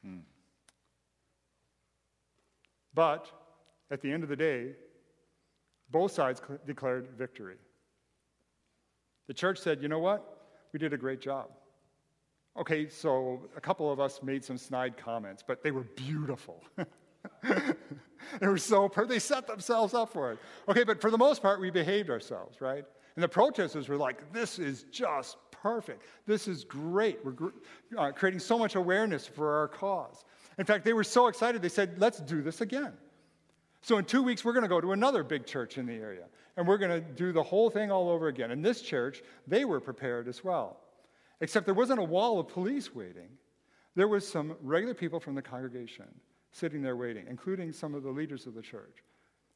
Hmm. 0.03 0.19
But 2.93 3.31
at 3.89 4.01
the 4.01 4.11
end 4.11 4.23
of 4.23 4.29
the 4.29 4.35
day, 4.35 4.73
both 5.89 6.11
sides 6.11 6.41
declared 6.65 7.07
victory. 7.17 7.57
The 9.27 9.33
church 9.33 9.59
said, 9.59 9.81
you 9.81 9.87
know 9.87 9.99
what? 9.99 10.47
We 10.73 10.79
did 10.79 10.93
a 10.93 10.97
great 10.97 11.21
job. 11.21 11.49
Okay, 12.57 12.89
so 12.89 13.49
a 13.55 13.61
couple 13.61 13.91
of 13.91 13.99
us 13.99 14.21
made 14.21 14.43
some 14.43 14.57
snide 14.57 14.97
comments, 14.97 15.43
but 15.45 15.63
they 15.63 15.71
were 15.71 15.85
beautiful. 15.95 16.61
they 17.43 18.47
were 18.47 18.57
so 18.57 18.89
per- 18.89 19.05
they 19.05 19.19
set 19.19 19.47
themselves 19.47 19.93
up 19.93 20.11
for 20.11 20.33
it. 20.33 20.39
Okay, 20.67 20.83
but 20.83 20.99
for 20.99 21.09
the 21.09 21.17
most 21.17 21.41
part, 21.41 21.61
we 21.61 21.69
behaved 21.69 22.09
ourselves, 22.09 22.59
right? 22.59 22.83
And 23.15 23.23
the 23.23 23.29
protesters 23.29 23.87
were 23.87 23.97
like, 23.97 24.33
"This 24.33 24.59
is 24.59 24.83
just 24.91 25.37
perfect. 25.51 26.03
This 26.25 26.47
is 26.47 26.65
great. 26.65 27.23
We're 27.23 27.31
gr- 27.31 27.49
uh, 27.97 28.11
creating 28.11 28.39
so 28.41 28.59
much 28.59 28.75
awareness 28.75 29.25
for 29.25 29.55
our 29.55 29.67
cause." 29.69 30.25
In 30.57 30.65
fact, 30.65 30.83
they 30.83 30.93
were 30.93 31.05
so 31.05 31.27
excited. 31.27 31.61
They 31.61 31.69
said, 31.69 31.99
"Let's 31.99 32.19
do 32.19 32.41
this 32.41 32.59
again." 32.59 32.93
So 33.81 33.97
in 33.97 34.05
two 34.05 34.23
weeks, 34.23 34.43
we're 34.43 34.53
going 34.53 34.63
to 34.63 34.69
go 34.69 34.81
to 34.81 34.91
another 34.91 35.23
big 35.23 35.45
church 35.45 35.77
in 35.77 35.85
the 35.85 35.93
area, 35.93 36.25
and 36.57 36.67
we're 36.67 36.77
going 36.77 36.91
to 36.91 37.01
do 37.01 37.31
the 37.31 37.43
whole 37.43 37.69
thing 37.69 37.91
all 37.91 38.09
over 38.09 38.27
again. 38.27 38.51
In 38.51 38.61
this 38.61 38.81
church, 38.81 39.23
they 39.47 39.63
were 39.65 39.79
prepared 39.79 40.27
as 40.27 40.43
well. 40.43 40.81
Except 41.41 41.65
there 41.65 41.75
wasn't 41.75 41.99
a 41.99 42.03
wall 42.03 42.39
of 42.39 42.47
police 42.47 42.93
waiting. 42.93 43.29
There 43.95 44.07
was 44.07 44.27
some 44.27 44.55
regular 44.61 44.93
people 44.93 45.19
from 45.19 45.35
the 45.35 45.41
congregation 45.41 46.07
sitting 46.51 46.81
there 46.81 46.95
waiting, 46.95 47.25
including 47.29 47.73
some 47.73 47.95
of 47.95 48.03
the 48.03 48.09
leaders 48.09 48.45
of 48.45 48.53
the 48.53 48.61
church. 48.61 49.03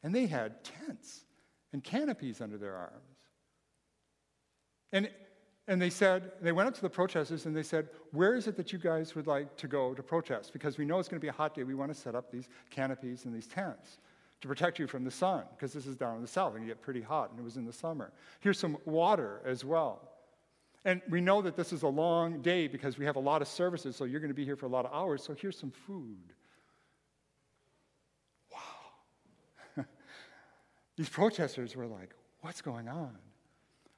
And 0.03 0.13
they 0.13 0.25
had 0.27 0.63
tents 0.63 1.25
and 1.73 1.83
canopies 1.83 2.41
under 2.41 2.57
their 2.57 2.75
arms. 2.75 3.17
And, 4.91 5.09
and 5.67 5.81
they 5.81 5.89
said, 5.89 6.31
they 6.41 6.51
went 6.51 6.67
up 6.67 6.75
to 6.75 6.81
the 6.81 6.89
protesters 6.89 7.45
and 7.45 7.55
they 7.55 7.63
said, 7.63 7.89
Where 8.11 8.35
is 8.35 8.47
it 8.47 8.55
that 8.57 8.71
you 8.73 8.79
guys 8.79 9.15
would 9.15 9.27
like 9.27 9.55
to 9.57 9.67
go 9.67 9.93
to 9.93 10.01
protest? 10.01 10.53
Because 10.53 10.77
we 10.77 10.85
know 10.85 10.99
it's 10.99 11.09
going 11.09 11.19
to 11.19 11.25
be 11.25 11.29
a 11.29 11.33
hot 11.33 11.53
day. 11.53 11.63
We 11.63 11.75
want 11.75 11.93
to 11.93 11.99
set 11.99 12.15
up 12.15 12.31
these 12.31 12.47
canopies 12.69 13.25
and 13.25 13.33
these 13.33 13.47
tents 13.47 13.99
to 14.41 14.47
protect 14.47 14.79
you 14.79 14.87
from 14.87 15.03
the 15.03 15.11
sun, 15.11 15.43
because 15.55 15.73
this 15.73 15.87
is 15.87 15.95
down 15.95 16.15
in 16.15 16.21
the 16.21 16.27
south 16.27 16.55
and 16.55 16.63
it 16.63 16.67
get 16.67 16.81
pretty 16.81 17.01
hot, 17.01 17.31
and 17.31 17.39
it 17.39 17.43
was 17.43 17.57
in 17.57 17.65
the 17.65 17.73
summer. 17.73 18.11
Here's 18.41 18.59
some 18.59 18.77
water 18.85 19.41
as 19.45 19.63
well. 19.63 20.14
And 20.85 21.01
we 21.09 21.19
know 21.19 21.41
that 21.41 21.55
this 21.55 21.73
is 21.73 21.81
a 21.81 21.87
long 21.87 22.43
day 22.43 22.67
because 22.67 22.99
we 22.99 23.05
have 23.05 23.15
a 23.15 23.19
lot 23.19 23.41
of 23.41 23.47
services, 23.47 23.95
so 23.95 24.05
you're 24.05 24.19
going 24.19 24.29
to 24.29 24.35
be 24.35 24.45
here 24.45 24.55
for 24.55 24.67
a 24.67 24.69
lot 24.69 24.85
of 24.85 24.93
hours. 24.93 25.23
So 25.23 25.33
here's 25.33 25.57
some 25.57 25.71
food. 25.71 26.33
Wow. 28.53 29.85
These 30.95 31.09
protesters 31.09 31.75
were 31.75 31.87
like, 31.87 32.13
what's 32.41 32.61
going 32.61 32.87
on? 32.87 33.17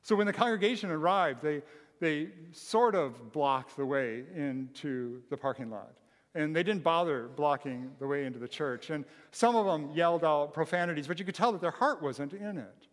So 0.01 0.15
when 0.15 0.27
the 0.27 0.33
congregation 0.33 0.89
arrived, 0.89 1.41
they, 1.43 1.61
they 1.99 2.29
sort 2.53 2.95
of 2.95 3.33
blocked 3.33 3.75
the 3.75 3.85
way 3.85 4.23
into 4.33 5.21
the 5.29 5.35
parking 5.35 5.69
lot. 5.69 5.91
And 6.35 6.55
they 6.55 6.63
didn't 6.63 6.83
bother 6.83 7.27
blocking 7.35 7.91
the 7.99 8.07
way 8.07 8.23
into 8.23 8.39
the 8.39 8.47
church. 8.47 8.91
And 8.91 9.03
some 9.31 9.57
of 9.57 9.65
them 9.65 9.91
yelled 9.93 10.23
out 10.23 10.53
profanities, 10.53 11.07
but 11.07 11.19
you 11.19 11.25
could 11.25 11.35
tell 11.35 11.51
that 11.51 11.59
their 11.59 11.71
heart 11.71 12.01
wasn't 12.01 12.31
in 12.31 12.57
it. 12.57 12.87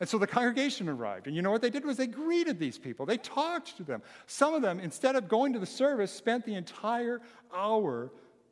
And 0.00 0.08
so 0.08 0.18
the 0.18 0.26
congregation 0.26 0.88
arrived. 0.88 1.28
And 1.28 1.36
you 1.36 1.42
know 1.42 1.50
what 1.50 1.62
they 1.62 1.70
did 1.70 1.84
was 1.84 1.96
they 1.96 2.06
greeted 2.06 2.58
these 2.58 2.78
people. 2.78 3.06
They 3.06 3.16
talked 3.16 3.76
to 3.76 3.84
them. 3.84 4.02
Some 4.26 4.54
of 4.54 4.62
them, 4.62 4.80
instead 4.80 5.14
of 5.14 5.28
going 5.28 5.52
to 5.52 5.58
the 5.58 5.66
service, 5.66 6.10
spent 6.10 6.44
the 6.44 6.54
entire 6.54 7.20
hour 7.54 8.10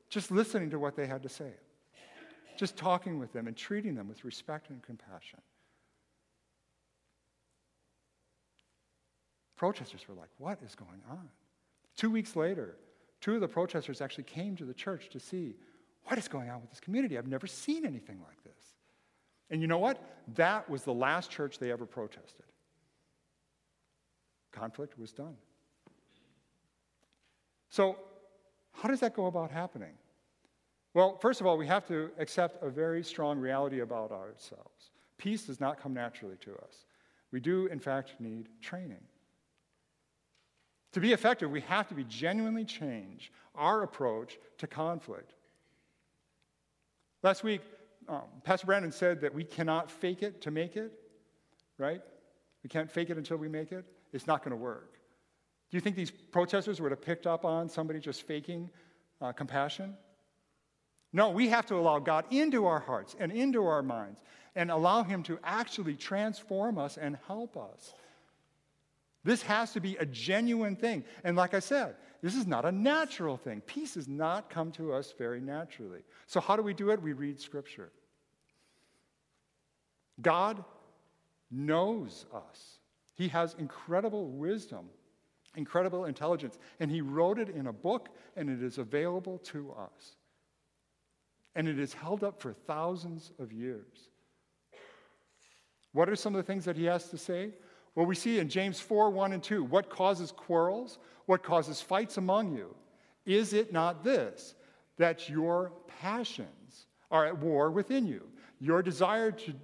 just 0.09 0.31
listening 0.31 0.71
to 0.71 0.79
what 0.79 0.95
they 0.95 1.07
had 1.07 1.23
to 1.25 1.29
say, 1.29 1.53
just 2.57 2.77
talking 2.77 3.19
with 3.19 3.33
them 3.33 3.49
and 3.49 3.57
treating 3.57 3.95
them 3.95 4.09
with 4.09 4.25
respect 4.25 4.71
and 4.71 4.83
compassion. 4.83 5.41
Protesters 9.57 10.07
were 10.09 10.15
like, 10.15 10.29
What 10.39 10.59
is 10.65 10.75
going 10.75 11.03
on? 11.11 11.29
Two 11.97 12.11
weeks 12.11 12.37
later, 12.37 12.77
two 13.21 13.35
of 13.35 13.41
the 13.41 13.49
protesters 13.49 14.01
actually 14.01 14.25
came 14.25 14.57
to 14.57 14.65
the 14.65 14.75
church 14.75 15.09
to 15.11 15.21
see 15.21 15.55
what 16.05 16.19
is 16.19 16.29
going 16.29 16.51
on 16.51 16.61
with 16.61 16.71
this 16.71 16.81
community. 16.81 17.17
I've 17.17 17.29
never 17.29 17.47
seen 17.47 17.87
anything 17.87 18.19
like. 18.21 18.42
And 19.53 19.61
you 19.61 19.69
know 19.69 19.79
what? 19.79 20.03
That 20.35 20.69
was 20.69 20.83
the 20.83 20.95
last 20.95 21.31
church 21.31 21.59
they 21.59 21.71
ever 21.71 21.85
protested. 21.85 22.47
Conflict 24.51 24.99
was 24.99 25.13
done. 25.13 25.37
So, 27.69 27.97
how 28.73 28.89
does 28.89 29.01
that 29.01 29.15
go 29.15 29.27
about 29.27 29.51
happening? 29.51 29.93
Well, 30.95 31.19
first 31.19 31.41
of 31.41 31.47
all, 31.47 31.57
we 31.57 31.67
have 31.67 31.87
to 31.89 32.11
accept 32.19 32.63
a 32.63 32.71
very 32.71 33.05
strong 33.05 33.39
reality 33.39 33.81
about 33.81 34.11
ourselves. 34.11 34.91
Peace 35.19 35.45
does 35.45 35.61
not 35.61 35.81
come 35.81 35.95
naturally 35.95 36.37
to 36.41 36.53
us. 36.57 36.87
We 37.31 37.41
do, 37.41 37.67
in 37.67 37.79
fact, 37.79 38.15
need 38.19 38.49
training. 38.61 39.03
To 40.93 41.01
be 41.01 41.13
effective, 41.13 41.51
we 41.51 41.61
have 41.63 41.89
to 41.89 41.95
be 41.95 42.05
genuinely 42.05 42.65
change 42.65 43.33
our 43.55 43.83
approach 43.83 44.39
to 44.59 44.67
conflict. 44.67 45.33
Last 47.23 47.45
week, 47.45 47.63
um, 48.09 48.23
Pastor 48.45 48.67
Brandon 48.67 48.93
said 48.93 49.21
that 49.21 49.35
we 49.35 49.45
cannot 49.45 49.91
fake 49.91 50.23
it 50.23 50.41
to 50.43 50.51
make 50.51 50.77
it, 50.77 50.93
right? 51.79 52.01
We 52.63 52.69
can't 52.69 52.91
fake 52.91 53.11
it 53.11 53.17
until 53.17 53.37
we 53.37 53.49
make 53.49 53.73
it. 53.73 53.85
It's 54.13 54.27
not 54.27 54.43
going 54.43 54.51
to 54.51 54.57
work. 54.57 54.95
Do 55.71 55.77
you 55.77 55.81
think 55.81 55.97
these 55.97 56.11
protesters 56.11 56.81
would 56.81 56.91
have 56.91 57.01
picked 57.01 57.27
up 57.27 57.45
on 57.45 57.69
somebody 57.69 57.99
just 57.99 58.23
faking 58.23 58.71
uh, 59.21 59.33
compassion? 59.33 59.97
No, 61.13 61.31
we 61.31 61.49
have 61.49 61.67
to 61.67 61.77
allow 61.77 61.99
God 61.99 62.25
into 62.31 62.67
our 62.67 62.81
hearts 62.81 63.17
and 63.19 63.33
into 63.33 63.65
our 63.67 63.83
minds 63.83 64.21
and 64.55 64.71
allow 64.71 65.03
Him 65.03 65.23
to 65.25 65.39
actually 65.45 65.95
transform 65.95 66.79
us 66.79 66.97
and 66.97 67.19
help 67.27 67.57
us. 67.57 67.95
This 69.25 69.43
has 69.43 69.73
to 69.73 69.81
be 69.81 69.97
a 69.97 70.07
genuine 70.07 70.77
thing. 70.77 71.05
And 71.25 71.37
like 71.37 71.55
I 71.55 71.61
said, 71.61 71.95
this 72.23 72.35
is 72.35 72.47
not 72.47 72.65
a 72.65 72.73
natural 72.73 73.37
thing. 73.37 73.61
Peace 73.63 73.95
has 73.95 74.09
not 74.09 74.51
come 74.51 74.73
to 74.73 74.93
us 74.93 75.15
very 75.17 75.41
naturally. 75.41 76.01
So, 76.27 76.41
how 76.41 76.57
do 76.57 76.63
we 76.63 76.75
do 76.75 76.91
it? 76.91 77.03
We 77.03 77.13
read 77.13 77.41
Scripture. 77.41 77.91
God 80.21 80.65
knows 81.51 82.27
us, 82.35 82.79
He 83.15 83.29
has 83.29 83.55
incredible 83.59 84.27
wisdom 84.29 84.89
incredible 85.57 86.07
intelligence. 86.07 86.59
And 86.81 86.91
he 86.91 87.01
wrote 87.01 87.39
it 87.39 87.49
in 87.51 87.67
a 87.67 87.73
book, 87.73 88.09
and 88.37 88.49
it 88.49 88.63
is 88.63 88.79
available 88.79 89.39
to 89.39 89.73
us. 89.73 90.17
And 91.55 91.69
it 91.69 91.79
is 91.79 91.93
held 91.93 92.25
up 92.25 92.41
for 92.41 92.53
thousands 92.53 93.33
of 93.39 93.53
years. 93.53 94.09
What 95.93 96.09
are 96.09 96.17
some 96.17 96.35
of 96.35 96.39
the 96.39 96.51
things 96.51 96.65
that 96.65 96.77
he 96.77 96.85
has 96.85 97.11
to 97.11 97.19
say? 97.19 97.51
Well, 97.95 98.07
we 98.07 98.15
see 98.15 98.39
in 98.39 98.49
James 98.49 98.81
4 98.81 99.11
1 99.11 99.33
and 99.33 99.43
2 99.43 99.65
what 99.65 99.91
causes 99.91 100.33
quarrels, 100.33 100.99
what 101.27 101.43
causes 101.43 101.81
fights 101.81 102.17
among 102.17 102.57
you? 102.57 102.75
Is 103.27 103.53
it 103.53 103.73
not 103.73 104.03
this, 104.03 104.55
that 104.97 105.29
your 105.29 105.73
passions 106.01 106.87
are 107.11 107.27
at 107.27 107.39
war 107.39 107.71
within 107.71 108.07
you? 108.07 108.29
Your 108.61 108.83
desire 108.83 109.31
to 109.31 109.55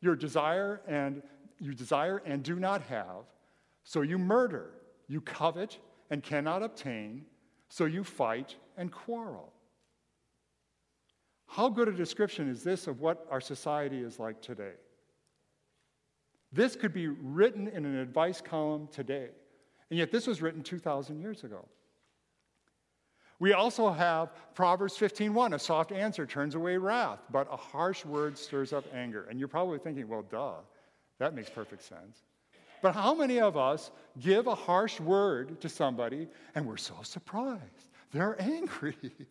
your 0.00 0.16
desire 0.16 0.80
and 0.86 1.22
you 1.58 1.74
desire 1.74 2.22
and 2.24 2.42
do 2.42 2.56
not 2.56 2.82
have, 2.82 3.24
so 3.84 4.02
you 4.02 4.18
murder, 4.18 4.70
you 5.06 5.20
covet 5.20 5.78
and 6.10 6.22
cannot 6.22 6.62
obtain, 6.62 7.24
so 7.68 7.84
you 7.84 8.02
fight 8.02 8.56
and 8.76 8.90
quarrel. 8.90 9.52
How 11.46 11.68
good 11.68 11.88
a 11.88 11.92
description 11.92 12.48
is 12.48 12.62
this 12.62 12.86
of 12.86 13.00
what 13.00 13.26
our 13.30 13.40
society 13.40 14.00
is 14.00 14.18
like 14.18 14.40
today? 14.40 14.72
This 16.52 16.76
could 16.76 16.92
be 16.92 17.08
written 17.08 17.68
in 17.68 17.84
an 17.84 17.96
advice 17.96 18.40
column 18.40 18.88
today, 18.92 19.28
and 19.90 19.98
yet 19.98 20.10
this 20.10 20.26
was 20.26 20.42
written 20.42 20.62
2,000 20.62 21.20
years 21.20 21.44
ago. 21.44 21.66
We 23.38 23.54
also 23.54 23.90
have 23.90 24.30
Proverbs 24.54 24.96
15:1, 24.96 25.54
a 25.54 25.58
soft 25.58 25.90
answer 25.90 26.26
turns 26.26 26.54
away 26.54 26.76
wrath, 26.76 27.18
but 27.30 27.48
a 27.50 27.56
harsh 27.56 28.04
word 28.04 28.38
stirs 28.38 28.72
up 28.72 28.84
anger. 28.94 29.24
And 29.28 29.38
you're 29.38 29.48
probably 29.48 29.80
thinking, 29.80 30.06
well, 30.06 30.22
duh, 30.22 30.60
that 31.18 31.34
makes 31.34 31.50
perfect 31.50 31.82
sense. 31.82 32.22
But 32.82 32.94
how 32.94 33.14
many 33.14 33.40
of 33.40 33.56
us 33.56 33.90
give 34.20 34.46
a 34.46 34.54
harsh 34.54 35.00
word 35.00 35.60
to 35.60 35.68
somebody 35.68 36.28
and 36.54 36.66
we're 36.66 36.76
so 36.76 36.94
surprised? 37.02 37.88
They're 38.12 38.40
angry. 38.40 38.96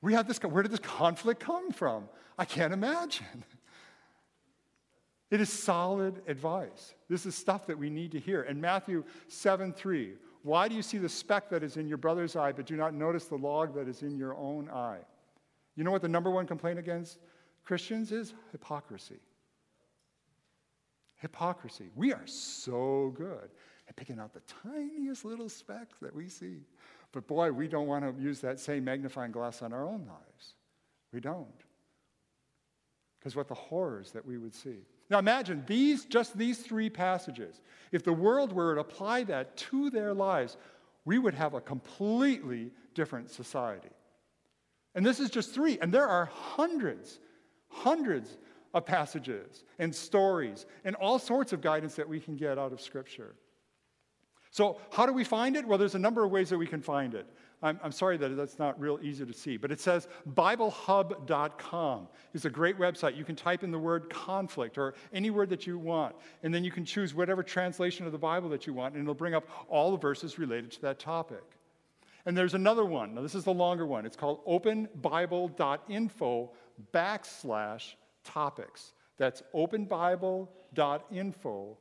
We 0.00 0.12
have 0.12 0.28
this, 0.28 0.38
where 0.38 0.62
did 0.62 0.70
this 0.70 0.80
conflict 0.80 1.40
come 1.40 1.70
from? 1.70 2.10
I 2.38 2.44
can't 2.44 2.74
imagine. 2.74 3.42
It 5.34 5.40
is 5.40 5.52
solid 5.52 6.22
advice. 6.28 6.94
This 7.08 7.26
is 7.26 7.34
stuff 7.34 7.66
that 7.66 7.76
we 7.76 7.90
need 7.90 8.12
to 8.12 8.20
hear. 8.20 8.42
In 8.42 8.60
Matthew 8.60 9.02
7 9.26 9.72
3, 9.72 10.12
why 10.44 10.68
do 10.68 10.76
you 10.76 10.82
see 10.82 10.96
the 10.96 11.08
speck 11.08 11.50
that 11.50 11.64
is 11.64 11.76
in 11.76 11.88
your 11.88 11.98
brother's 11.98 12.36
eye, 12.36 12.52
but 12.52 12.66
do 12.66 12.76
not 12.76 12.94
notice 12.94 13.24
the 13.24 13.34
log 13.34 13.74
that 13.74 13.88
is 13.88 14.02
in 14.02 14.16
your 14.16 14.36
own 14.36 14.70
eye? 14.70 15.00
You 15.74 15.82
know 15.82 15.90
what 15.90 16.02
the 16.02 16.08
number 16.08 16.30
one 16.30 16.46
complaint 16.46 16.78
against 16.78 17.18
Christians 17.64 18.12
is? 18.12 18.32
Hypocrisy. 18.52 19.18
Hypocrisy. 21.16 21.88
We 21.96 22.12
are 22.12 22.26
so 22.28 23.12
good 23.16 23.50
at 23.88 23.96
picking 23.96 24.20
out 24.20 24.34
the 24.34 24.42
tiniest 24.62 25.24
little 25.24 25.48
specks 25.48 25.96
that 26.00 26.14
we 26.14 26.28
see. 26.28 26.58
But 27.10 27.26
boy, 27.26 27.50
we 27.50 27.66
don't 27.66 27.88
want 27.88 28.04
to 28.04 28.22
use 28.22 28.38
that 28.42 28.60
same 28.60 28.84
magnifying 28.84 29.32
glass 29.32 29.62
on 29.62 29.72
our 29.72 29.84
own 29.84 30.06
lives. 30.06 30.54
We 31.12 31.18
don't. 31.18 31.48
Because 33.18 33.34
what 33.34 33.48
the 33.48 33.54
horrors 33.54 34.12
that 34.12 34.24
we 34.24 34.38
would 34.38 34.54
see. 34.54 34.82
Now 35.14 35.20
imagine 35.20 35.62
these, 35.68 36.06
just 36.06 36.36
these 36.36 36.58
three 36.58 36.90
passages. 36.90 37.60
If 37.92 38.02
the 38.02 38.12
world 38.12 38.52
were 38.52 38.74
to 38.74 38.80
apply 38.80 39.22
that 39.24 39.56
to 39.58 39.88
their 39.88 40.12
lives, 40.12 40.56
we 41.04 41.20
would 41.20 41.34
have 41.34 41.54
a 41.54 41.60
completely 41.60 42.72
different 42.94 43.30
society. 43.30 43.90
And 44.96 45.06
this 45.06 45.20
is 45.20 45.30
just 45.30 45.54
three, 45.54 45.78
and 45.78 45.94
there 45.94 46.08
are 46.08 46.24
hundreds, 46.24 47.20
hundreds 47.68 48.38
of 48.74 48.86
passages 48.86 49.62
and 49.78 49.94
stories 49.94 50.66
and 50.84 50.96
all 50.96 51.20
sorts 51.20 51.52
of 51.52 51.60
guidance 51.60 51.94
that 51.94 52.08
we 52.08 52.18
can 52.18 52.34
get 52.34 52.58
out 52.58 52.72
of 52.72 52.80
Scripture. 52.80 53.36
So, 54.50 54.80
how 54.90 55.06
do 55.06 55.12
we 55.12 55.22
find 55.22 55.54
it? 55.54 55.64
Well, 55.64 55.78
there's 55.78 55.94
a 55.94 56.00
number 56.00 56.24
of 56.24 56.32
ways 56.32 56.48
that 56.48 56.58
we 56.58 56.66
can 56.66 56.82
find 56.82 57.14
it. 57.14 57.28
I'm, 57.64 57.80
I'm 57.82 57.90
sorry 57.92 58.18
that 58.18 58.36
that's 58.36 58.58
not 58.58 58.78
real 58.78 58.98
easy 59.02 59.24
to 59.24 59.32
see, 59.32 59.56
but 59.56 59.72
it 59.72 59.80
says 59.80 60.06
BibleHub.com 60.34 62.08
is 62.34 62.44
a 62.44 62.50
great 62.50 62.78
website. 62.78 63.16
You 63.16 63.24
can 63.24 63.36
type 63.36 63.64
in 63.64 63.70
the 63.70 63.78
word 63.78 64.10
conflict 64.10 64.76
or 64.76 64.92
any 65.14 65.30
word 65.30 65.48
that 65.48 65.66
you 65.66 65.78
want, 65.78 66.14
and 66.42 66.54
then 66.54 66.62
you 66.62 66.70
can 66.70 66.84
choose 66.84 67.14
whatever 67.14 67.42
translation 67.42 68.04
of 68.04 68.12
the 68.12 68.18
Bible 68.18 68.50
that 68.50 68.66
you 68.66 68.74
want, 68.74 68.92
and 68.94 69.02
it'll 69.02 69.14
bring 69.14 69.34
up 69.34 69.48
all 69.68 69.90
the 69.90 69.96
verses 69.96 70.38
related 70.38 70.70
to 70.72 70.82
that 70.82 70.98
topic. 70.98 71.42
And 72.26 72.36
there's 72.36 72.52
another 72.52 72.84
one. 72.84 73.14
Now, 73.14 73.22
this 73.22 73.34
is 73.34 73.44
the 73.44 73.54
longer 73.54 73.86
one. 73.86 74.04
It's 74.04 74.16
called 74.16 74.44
openbible.info 74.44 76.50
backslash 76.92 77.94
topics. 78.24 78.92
That's 79.16 79.42
openbible.info 79.54 81.78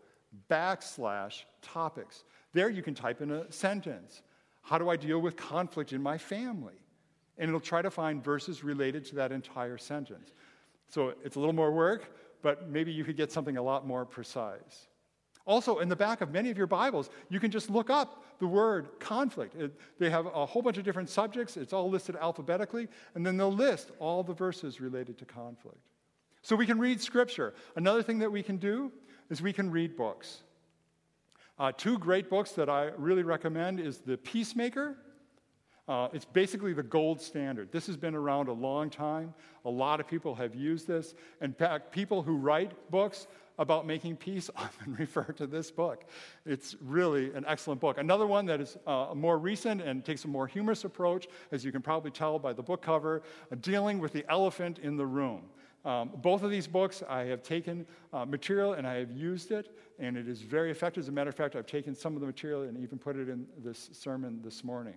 backslash 0.50 1.44
topics. 1.62 2.24
There 2.54 2.70
you 2.70 2.82
can 2.82 2.96
type 2.96 3.22
in 3.22 3.32
a 3.32 3.52
sentence. 3.52 4.22
How 4.64 4.78
do 4.78 4.90
I 4.90 4.96
deal 4.96 5.20
with 5.20 5.36
conflict 5.36 5.94
in 5.94 6.02
my 6.02 6.18
family? 6.18 6.74
And 7.38 7.50
it'll 7.50 7.60
try 7.60 7.82
to 7.82 7.92
find 7.92 8.24
verses 8.24 8.64
related 8.64 9.06
to 9.06 9.16
that 9.16 9.32
entire 9.32 9.78
sentence. 9.78 10.34
So 10.88 11.14
it's 11.24 11.36
a 11.36 11.40
little 11.40 11.54
more 11.54 11.72
work, 11.72 12.16
but 12.42 12.70
maybe 12.70 12.92
you 12.92 13.04
could 13.04 13.18
get 13.18 13.32
something 13.32 13.58
a 13.58 13.62
lot 13.62 13.86
more 13.86 14.06
precise. 14.06 14.88
Also, 15.46 15.80
in 15.80 15.90
the 15.90 15.96
back 15.96 16.22
of 16.22 16.32
many 16.32 16.50
of 16.50 16.58
your 16.58 16.68
Bibles, 16.68 17.10
you 17.30 17.40
can 17.40 17.52
just 17.52 17.70
look 17.70 17.90
up 17.90 18.24
the 18.40 18.48
word 18.48 18.88
conflict. 19.00 19.56
It, 19.56 19.78
they 20.00 20.10
have 20.10 20.26
a 20.26 20.46
whole 20.46 20.62
bunch 20.62 20.78
of 20.78 20.86
different 20.86 21.10
subjects, 21.10 21.58
it's 21.58 21.74
all 21.74 21.90
listed 21.90 22.16
alphabetically, 22.16 22.88
and 23.16 23.26
then 23.26 23.36
they'll 23.36 23.52
list 23.52 23.92
all 24.00 24.24
the 24.24 24.34
verses 24.34 24.80
related 24.80 25.18
to 25.18 25.26
conflict. 25.26 25.90
So 26.42 26.56
we 26.56 26.66
can 26.66 26.80
read 26.80 27.02
scripture. 27.02 27.54
Another 27.76 28.04
thing 28.04 28.20
that 28.20 28.32
we 28.32 28.44
can 28.44 28.58
do 28.58 28.92
is 29.30 29.42
we 29.42 29.52
can 29.54 29.70
read 29.70 29.98
books. 29.98 30.44
Uh, 31.60 31.72
two 31.72 32.00
great 32.00 32.30
books 32.30 32.52
that 32.54 32.68
I 32.68 32.86
really 32.98 33.22
recommend 33.22 33.80
is 33.80 34.00
The 34.00 34.18
Peacemaker. 34.18 34.98
Uh, 35.88 36.08
it's 36.12 36.26
basically 36.26 36.74
the 36.74 36.82
gold 36.82 37.22
standard. 37.22 37.72
This 37.72 37.86
has 37.88 37.96
been 37.96 38.16
around 38.16 38.48
a 38.48 38.54
long 38.54 38.90
time. 38.90 39.34
A 39.66 39.70
lot 39.70 40.00
of 40.00 40.08
people 40.08 40.34
have 40.36 40.56
used 40.56 40.88
this. 40.88 41.14
In 41.42 41.54
fact, 41.54 41.92
people 41.92 42.24
who 42.24 42.38
write 42.38 42.72
books 42.90 43.28
about 43.60 43.86
making 43.86 44.16
peace 44.16 44.50
often 44.56 44.96
refer 44.96 45.26
to 45.26 45.46
this 45.46 45.70
book. 45.70 46.06
It's 46.46 46.76
really 46.82 47.32
an 47.34 47.46
excellent 47.48 47.82
book. 47.82 48.00
Another 48.00 48.26
one 48.26 48.48
that 48.48 48.60
is 48.60 48.78
uh, 48.88 49.10
more 49.14 49.38
recent 49.38 49.82
and 49.82 50.04
takes 50.04 50.26
a 50.26 50.28
more 50.28 50.48
humorous 50.48 50.86
approach, 50.86 51.28
as 51.52 51.64
you 51.64 51.72
can 51.72 51.84
probably 51.84 52.12
tell 52.12 52.40
by 52.40 52.54
the 52.54 52.64
book 52.64 52.82
cover, 52.82 53.22
uh, 53.52 53.56
dealing 53.62 54.00
with 54.00 54.12
the 54.12 54.26
elephant 54.28 54.80
in 54.80 54.98
the 54.98 55.06
room. 55.06 55.44
Um, 55.86 56.12
both 56.16 56.44
of 56.44 56.50
these 56.50 56.66
books, 56.66 57.04
I 57.10 57.24
have 57.26 57.44
taken 57.44 57.86
uh, 58.14 58.26
material 58.26 58.74
and 58.74 58.88
I 58.88 58.96
have 58.96 59.12
used 59.12 59.52
it, 59.52 59.76
and 60.00 60.18
it 60.18 60.28
is 60.28 60.42
very 60.42 60.72
effective. 60.72 61.02
As 61.04 61.08
a 61.08 61.12
matter 61.12 61.30
of 61.30 61.36
fact, 61.36 61.56
I've 61.56 61.66
taken 61.66 61.96
some 61.96 62.16
of 62.16 62.22
the 62.22 62.28
material 62.28 62.64
and 62.64 62.78
even 62.78 62.98
put 62.98 63.16
it 63.16 63.30
in 63.30 63.46
this 63.64 63.90
sermon 63.94 64.42
this 64.44 64.64
morning. 64.64 64.96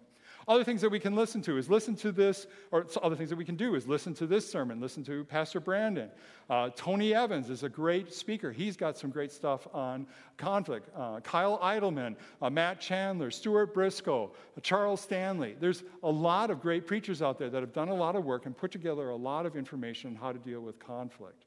Other 0.48 0.64
things 0.64 0.80
that 0.80 0.90
we 0.90 1.00
can 1.00 1.14
listen 1.14 1.42
to 1.42 1.58
is 1.58 1.68
listen 1.68 1.96
to 1.96 2.12
this, 2.12 2.46
or 2.70 2.86
other 3.02 3.16
things 3.16 3.30
that 3.30 3.36
we 3.36 3.44
can 3.44 3.56
do 3.56 3.74
is 3.74 3.86
listen 3.86 4.14
to 4.14 4.26
this 4.26 4.48
sermon, 4.48 4.80
listen 4.80 5.02
to 5.04 5.24
Pastor 5.24 5.60
Brandon. 5.60 6.10
Uh, 6.48 6.70
Tony 6.76 7.14
Evans 7.14 7.50
is 7.50 7.62
a 7.62 7.68
great 7.68 8.12
speaker. 8.12 8.52
He's 8.52 8.76
got 8.76 8.96
some 8.96 9.10
great 9.10 9.32
stuff 9.32 9.66
on 9.72 10.06
conflict. 10.36 10.88
Uh, 10.96 11.20
Kyle 11.20 11.58
Idleman, 11.58 12.16
uh, 12.40 12.50
Matt 12.50 12.80
Chandler, 12.80 13.30
Stuart 13.30 13.74
Briscoe, 13.74 14.32
uh, 14.56 14.60
Charles 14.60 15.00
Stanley. 15.00 15.56
There's 15.58 15.82
a 16.02 16.10
lot 16.10 16.50
of 16.50 16.60
great 16.60 16.86
preachers 16.86 17.22
out 17.22 17.38
there 17.38 17.50
that 17.50 17.60
have 17.60 17.72
done 17.72 17.88
a 17.88 17.94
lot 17.94 18.14
of 18.14 18.24
work 18.24 18.46
and 18.46 18.56
put 18.56 18.70
together 18.70 19.10
a 19.10 19.16
lot 19.16 19.46
of 19.46 19.56
information 19.56 20.10
on 20.10 20.16
how 20.16 20.32
to 20.32 20.38
deal 20.38 20.60
with 20.60 20.78
conflict. 20.78 21.45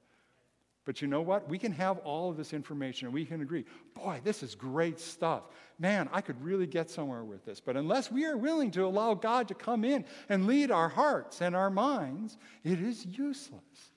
But 0.90 1.04
you 1.04 1.08
know 1.08 1.22
what? 1.22 1.48
We 1.48 1.60
can 1.60 1.72
have 1.74 2.00
all 2.00 2.32
of 2.32 2.36
this 2.36 2.52
information 2.52 3.06
and 3.06 3.14
we 3.14 3.24
can 3.24 3.42
agree, 3.42 3.64
boy, 3.94 4.22
this 4.24 4.42
is 4.42 4.56
great 4.56 5.00
stuff. 5.00 5.44
Man, 5.78 6.10
I 6.12 6.20
could 6.20 6.44
really 6.44 6.66
get 6.66 6.90
somewhere 6.90 7.24
with 7.24 7.46
this. 7.46 7.60
But 7.60 7.78
unless 7.78 8.12
we 8.12 8.26
are 8.26 8.36
willing 8.36 8.72
to 8.72 8.88
allow 8.88 9.14
God 9.14 9.48
to 9.50 9.54
come 9.54 9.86
in 9.86 10.04
and 10.30 10.48
lead 10.48 10.72
our 10.72 10.90
hearts 10.90 11.44
and 11.44 11.56
our 11.56 11.70
minds, 11.70 12.40
it 12.64 12.82
is 12.82 13.06
useless. 13.06 13.92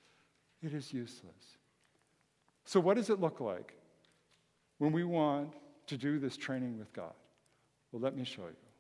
It 0.63 0.75
is 0.75 0.93
useless. 0.93 1.57
So, 2.67 2.79
what 2.79 2.99
does 2.99 3.09
it 3.09 3.19
look 3.19 3.41
like 3.41 3.73
when 4.77 4.93
we 4.93 5.03
want 5.03 5.55
to 5.87 5.97
do 5.97 6.19
this 6.19 6.37
training 6.37 6.79
with 6.79 6.93
God? 6.93 7.15
Well, 7.91 8.03
let 8.03 8.15
me 8.15 8.25
show 8.25 8.43
you. 8.43 8.72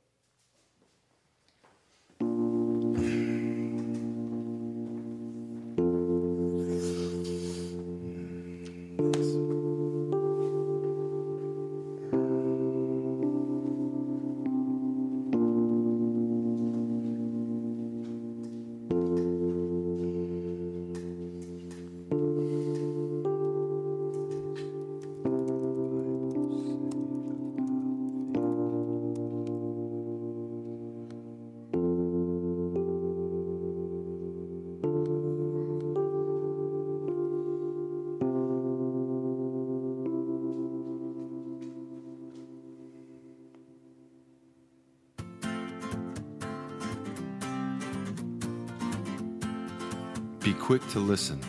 Quick 50.62 50.86
to 50.90 51.00
listen, 51.00 51.40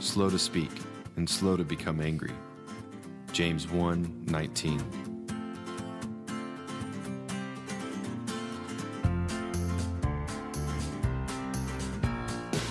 slow 0.00 0.28
to 0.28 0.36
speak, 0.36 0.72
and 1.14 1.30
slow 1.30 1.56
to 1.56 1.62
become 1.62 2.00
angry. 2.00 2.32
James 3.32 3.68
1 3.68 4.24
19. 4.26 4.80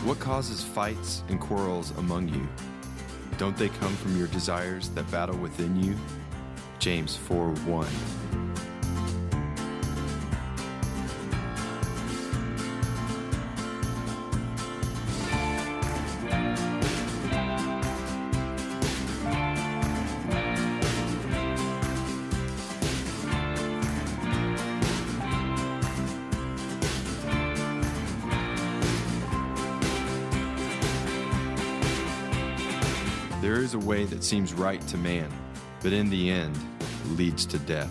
What 0.04 0.20
causes 0.20 0.66
fights 0.66 1.24
and 1.30 1.40
quarrels 1.40 1.92
among 1.92 2.28
you? 2.28 2.46
Don't 3.38 3.56
they 3.56 3.70
come 3.70 3.96
from 3.96 4.18
your 4.18 4.28
desires 4.28 4.90
that 4.90 5.10
battle 5.10 5.38
within 5.38 5.82
you? 5.82 5.96
James 6.80 7.16
4 7.16 7.52
1. 7.52 8.49
Seems 34.30 34.54
right 34.54 34.80
to 34.88 34.96
man, 34.96 35.28
but 35.82 35.92
in 35.92 36.08
the 36.08 36.30
end 36.30 36.56
leads 37.18 37.48
to 37.48 37.58
death. 37.58 37.90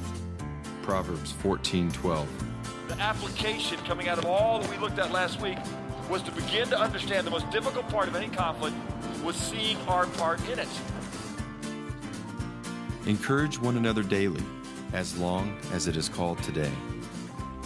Proverbs 0.83 1.33
14:12. 1.43 2.29
The 2.87 3.01
application 3.01 3.77
coming 3.79 4.09
out 4.09 4.19
of 4.19 4.25
all 4.25 4.61
that 4.61 4.71
we 4.71 4.77
looked 4.77 5.01
at 5.01 5.11
last 5.11 5.41
week 5.41 5.59
was 6.09 6.23
to 6.23 6.31
begin 6.31 6.69
to 6.69 6.79
understand 6.79 7.27
the 7.27 7.33
most 7.33 7.51
difficult 7.51 7.89
part 7.89 8.07
of 8.07 8.15
any 8.15 8.29
conflict 8.29 8.77
was 9.25 9.35
seeing 9.35 9.77
our 9.89 10.07
part 10.07 10.39
in 10.49 10.61
it. 10.61 10.69
Encourage 13.07 13.59
one 13.59 13.77
another 13.77 14.05
daily, 14.05 14.45
as 14.93 15.19
long 15.19 15.59
as 15.73 15.89
it 15.89 15.97
is 15.97 16.09
called 16.09 16.41
today. 16.45 16.71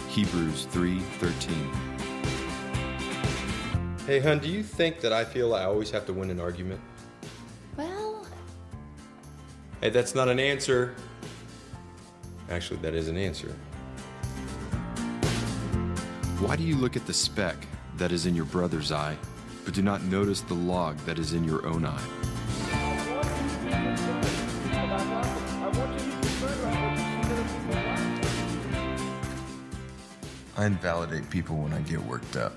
Hebrews 0.09 0.65
3:13. 0.71 1.69
Hey, 4.07 4.19
hun, 4.19 4.39
do 4.39 4.49
you 4.49 4.63
think 4.63 4.99
that 5.01 5.13
I 5.13 5.23
feel 5.23 5.53
I 5.53 5.65
always 5.65 5.91
have 5.91 6.07
to 6.07 6.13
win 6.13 6.31
an 6.31 6.39
argument? 6.39 6.81
Well, 9.83 9.91
Hey, 9.91 9.97
that's 9.97 10.15
not 10.15 10.29
an 10.29 10.39
answer. 10.39 10.95
Actually, 12.49 12.79
that 12.79 12.93
is 12.93 13.09
an 13.09 13.17
answer. 13.17 13.53
Why 16.39 16.55
do 16.55 16.63
you 16.63 16.77
look 16.77 16.95
at 16.95 17.05
the 17.05 17.13
speck 17.13 17.57
that 17.97 18.13
is 18.13 18.25
in 18.25 18.33
your 18.33 18.45
brother's 18.45 18.93
eye, 18.93 19.17
but 19.65 19.73
do 19.73 19.81
not 19.81 20.01
notice 20.03 20.39
the 20.39 20.53
log 20.53 20.97
that 20.99 21.19
is 21.19 21.33
in 21.33 21.43
your 21.43 21.67
own 21.67 21.85
eye? 21.85 22.01
I 30.55 30.65
invalidate 30.65 31.29
people 31.29 31.57
when 31.57 31.73
I 31.73 31.81
get 31.81 32.01
worked 32.05 32.37
up. 32.37 32.53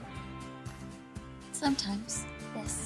sometimes, 1.53 2.25
yes. 2.55 2.86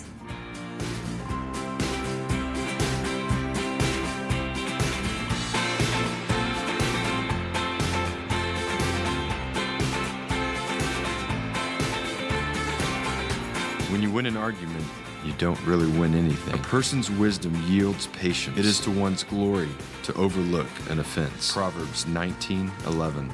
Win 14.21 14.27
an 14.27 14.37
argument, 14.37 14.85
you 15.25 15.33
don't 15.39 15.59
really 15.65 15.91
win 15.99 16.15
anything. 16.15 16.53
A 16.53 16.59
person's 16.59 17.11
wisdom 17.11 17.55
yields 17.67 18.07
patience. 18.09 18.59
It 18.59 18.67
is 18.67 18.79
to 18.81 18.91
one's 18.91 19.25
glory 19.25 19.71
to 20.03 20.13
overlook 20.13 20.69
an 20.91 20.99
offense. 20.99 21.51
Proverbs 21.51 22.05
19:11. 22.05 23.31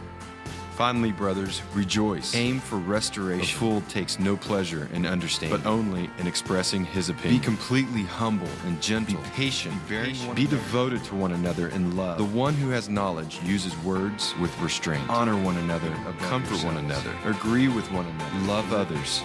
Finally, 0.77 1.11
brothers, 1.11 1.61
rejoice. 1.75 2.37
Aim 2.37 2.61
for 2.61 2.77
restoration. 2.77 3.43
A 3.43 3.59
fool 3.59 3.81
takes 3.89 4.21
no 4.21 4.37
pleasure 4.37 4.89
in 4.93 5.07
understanding, 5.07 5.59
but 5.59 5.67
only 5.67 6.09
in 6.19 6.29
expressing 6.29 6.85
his 6.85 7.09
opinion. 7.09 7.41
Be 7.41 7.45
completely 7.45 8.03
humble 8.03 8.55
and 8.65 8.81
gentle. 8.81 9.21
Be 9.21 9.29
patient. 9.31 9.75
Be, 9.89 10.15
Be 10.35 10.47
devoted 10.47 11.03
to 11.05 11.17
one 11.17 11.33
another 11.33 11.69
in 11.69 11.97
love. 11.97 12.19
The 12.19 12.39
one 12.47 12.55
who 12.55 12.71
has 12.71 12.89
knowledge 12.89 13.41
uses 13.43 13.77
words 13.79 14.35
with 14.39 14.57
restraint. 14.61 15.09
Honor 15.09 15.37
one 15.37 15.57
another. 15.57 15.91
Comfort 16.29 16.63
one 16.63 16.77
another. 16.77 17.13
Agree 17.25 17.67
with 17.67 17.91
one 17.91 18.07
another. 18.07 18.47
Love 18.47 18.73
others. 18.73 19.23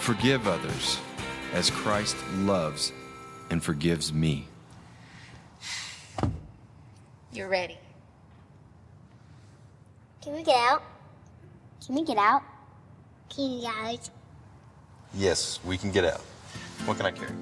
Forgive 0.00 0.48
others 0.48 0.98
as 1.52 1.70
Christ 1.70 2.16
loves 2.38 2.90
and 3.50 3.62
forgives 3.62 4.12
me. 4.12 4.48
You're 7.32 7.48
ready. 7.48 7.78
Can 10.22 10.32
we 10.32 10.42
get 10.42 10.56
out? 10.56 10.82
Can 11.84 11.94
we 11.94 12.04
get 12.04 12.16
out? 12.16 12.42
Can 13.28 13.52
you 13.52 13.62
guys? 13.62 14.10
Yes, 15.14 15.60
we 15.64 15.76
can 15.76 15.90
get 15.92 16.04
out. 16.04 16.22
What 16.86 16.96
can 16.96 17.04
I 17.04 17.10
carry? 17.10 17.32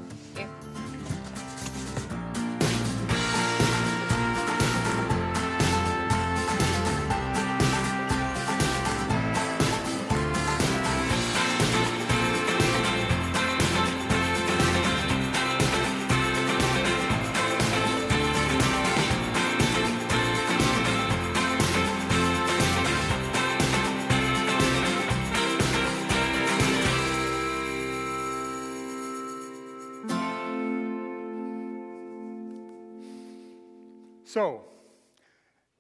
So, 34.29 34.61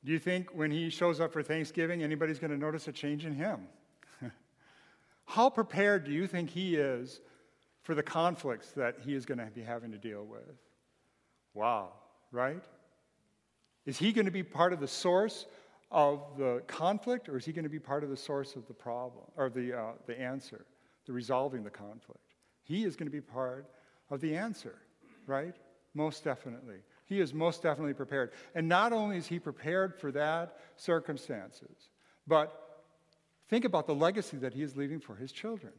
do 0.02 0.10
you 0.10 0.18
think 0.18 0.54
when 0.54 0.70
he 0.70 0.88
shows 0.88 1.20
up 1.20 1.34
for 1.34 1.42
Thanksgiving, 1.42 2.02
anybody's 2.02 2.38
going 2.38 2.50
to 2.50 2.56
notice 2.56 2.88
a 2.88 2.92
change 2.92 3.26
in 3.26 3.34
him? 3.34 3.66
How 5.26 5.50
prepared 5.50 6.04
do 6.04 6.12
you 6.12 6.26
think 6.26 6.48
he 6.48 6.76
is 6.76 7.20
for 7.82 7.94
the 7.94 8.02
conflicts 8.02 8.70
that 8.70 9.00
he 9.04 9.14
is 9.14 9.26
going 9.26 9.36
to 9.36 9.44
be 9.54 9.60
having 9.60 9.90
to 9.92 9.98
deal 9.98 10.24
with? 10.24 10.56
Wow, 11.52 11.92
right? 12.32 12.64
Is 13.84 13.98
he 13.98 14.14
going 14.14 14.24
to 14.24 14.32
be 14.32 14.42
part 14.42 14.72
of 14.72 14.80
the 14.80 14.88
source 14.88 15.44
of 15.90 16.22
the 16.38 16.62
conflict, 16.66 17.28
or 17.28 17.36
is 17.36 17.44
he 17.44 17.52
going 17.52 17.64
to 17.64 17.68
be 17.68 17.78
part 17.78 18.02
of 18.02 18.08
the 18.08 18.16
source 18.16 18.56
of 18.56 18.66
the 18.66 18.72
problem, 18.72 19.26
or 19.36 19.50
the, 19.50 19.78
uh, 19.78 19.92
the 20.06 20.18
answer, 20.18 20.64
the 21.04 21.12
resolving 21.12 21.64
the 21.64 21.70
conflict? 21.70 22.34
He 22.62 22.84
is 22.84 22.96
going 22.96 23.08
to 23.08 23.12
be 23.12 23.20
part 23.20 23.66
of 24.08 24.22
the 24.22 24.34
answer, 24.34 24.78
right? 25.26 25.54
Most 25.92 26.24
definitely. 26.24 26.78
He 27.08 27.20
is 27.20 27.32
most 27.32 27.62
definitely 27.62 27.94
prepared. 27.94 28.32
And 28.54 28.68
not 28.68 28.92
only 28.92 29.16
is 29.16 29.26
he 29.26 29.38
prepared 29.38 29.98
for 29.98 30.12
that 30.12 30.58
circumstances, 30.76 31.88
but 32.26 32.84
think 33.48 33.64
about 33.64 33.86
the 33.86 33.94
legacy 33.94 34.36
that 34.38 34.52
he 34.52 34.62
is 34.62 34.76
leaving 34.76 35.00
for 35.00 35.16
his 35.16 35.32
children. 35.32 35.72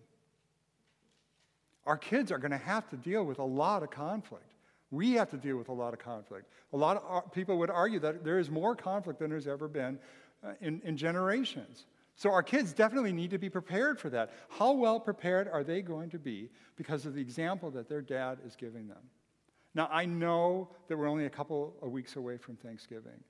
Our 1.85 1.97
kids 1.97 2.31
are 2.31 2.39
going 2.39 2.51
to 2.51 2.57
have 2.57 2.89
to 2.89 2.97
deal 2.97 3.23
with 3.23 3.39
a 3.39 3.43
lot 3.43 3.83
of 3.83 3.91
conflict. 3.91 4.43
We 4.91 5.13
have 5.13 5.29
to 5.29 5.37
deal 5.37 5.57
with 5.57 5.69
a 5.69 5.73
lot 5.73 5.93
of 5.93 5.99
conflict. 5.99 6.47
A 6.73 6.77
lot 6.77 6.97
of 6.97 7.03
ar- 7.07 7.29
people 7.31 7.59
would 7.59 7.69
argue 7.69 7.99
that 7.99 8.23
there 8.23 8.39
is 8.39 8.49
more 8.49 8.75
conflict 8.75 9.19
than 9.19 9.29
there's 9.29 9.47
ever 9.47 9.67
been 9.67 9.99
uh, 10.43 10.53
in, 10.61 10.81
in 10.83 10.97
generations. 10.97 11.85
So 12.15 12.31
our 12.31 12.43
kids 12.43 12.73
definitely 12.73 13.13
need 13.13 13.29
to 13.29 13.37
be 13.37 13.49
prepared 13.49 13.99
for 13.99 14.09
that. 14.09 14.31
How 14.49 14.71
well 14.71 14.99
prepared 14.99 15.47
are 15.47 15.63
they 15.63 15.81
going 15.81 16.09
to 16.09 16.19
be 16.19 16.49
because 16.75 17.05
of 17.05 17.13
the 17.13 17.21
example 17.21 17.69
that 17.71 17.87
their 17.87 18.01
dad 18.01 18.39
is 18.45 18.55
giving 18.55 18.87
them? 18.87 18.97
Now, 19.75 19.87
I 19.91 20.05
know 20.05 20.69
that 20.87 20.97
we're 20.97 21.07
only 21.07 21.25
a 21.25 21.29
couple 21.29 21.75
of 21.81 21.91
weeks 21.91 22.15
away 22.15 22.37
from 22.37 22.55
Thanksgiving, 22.55 23.23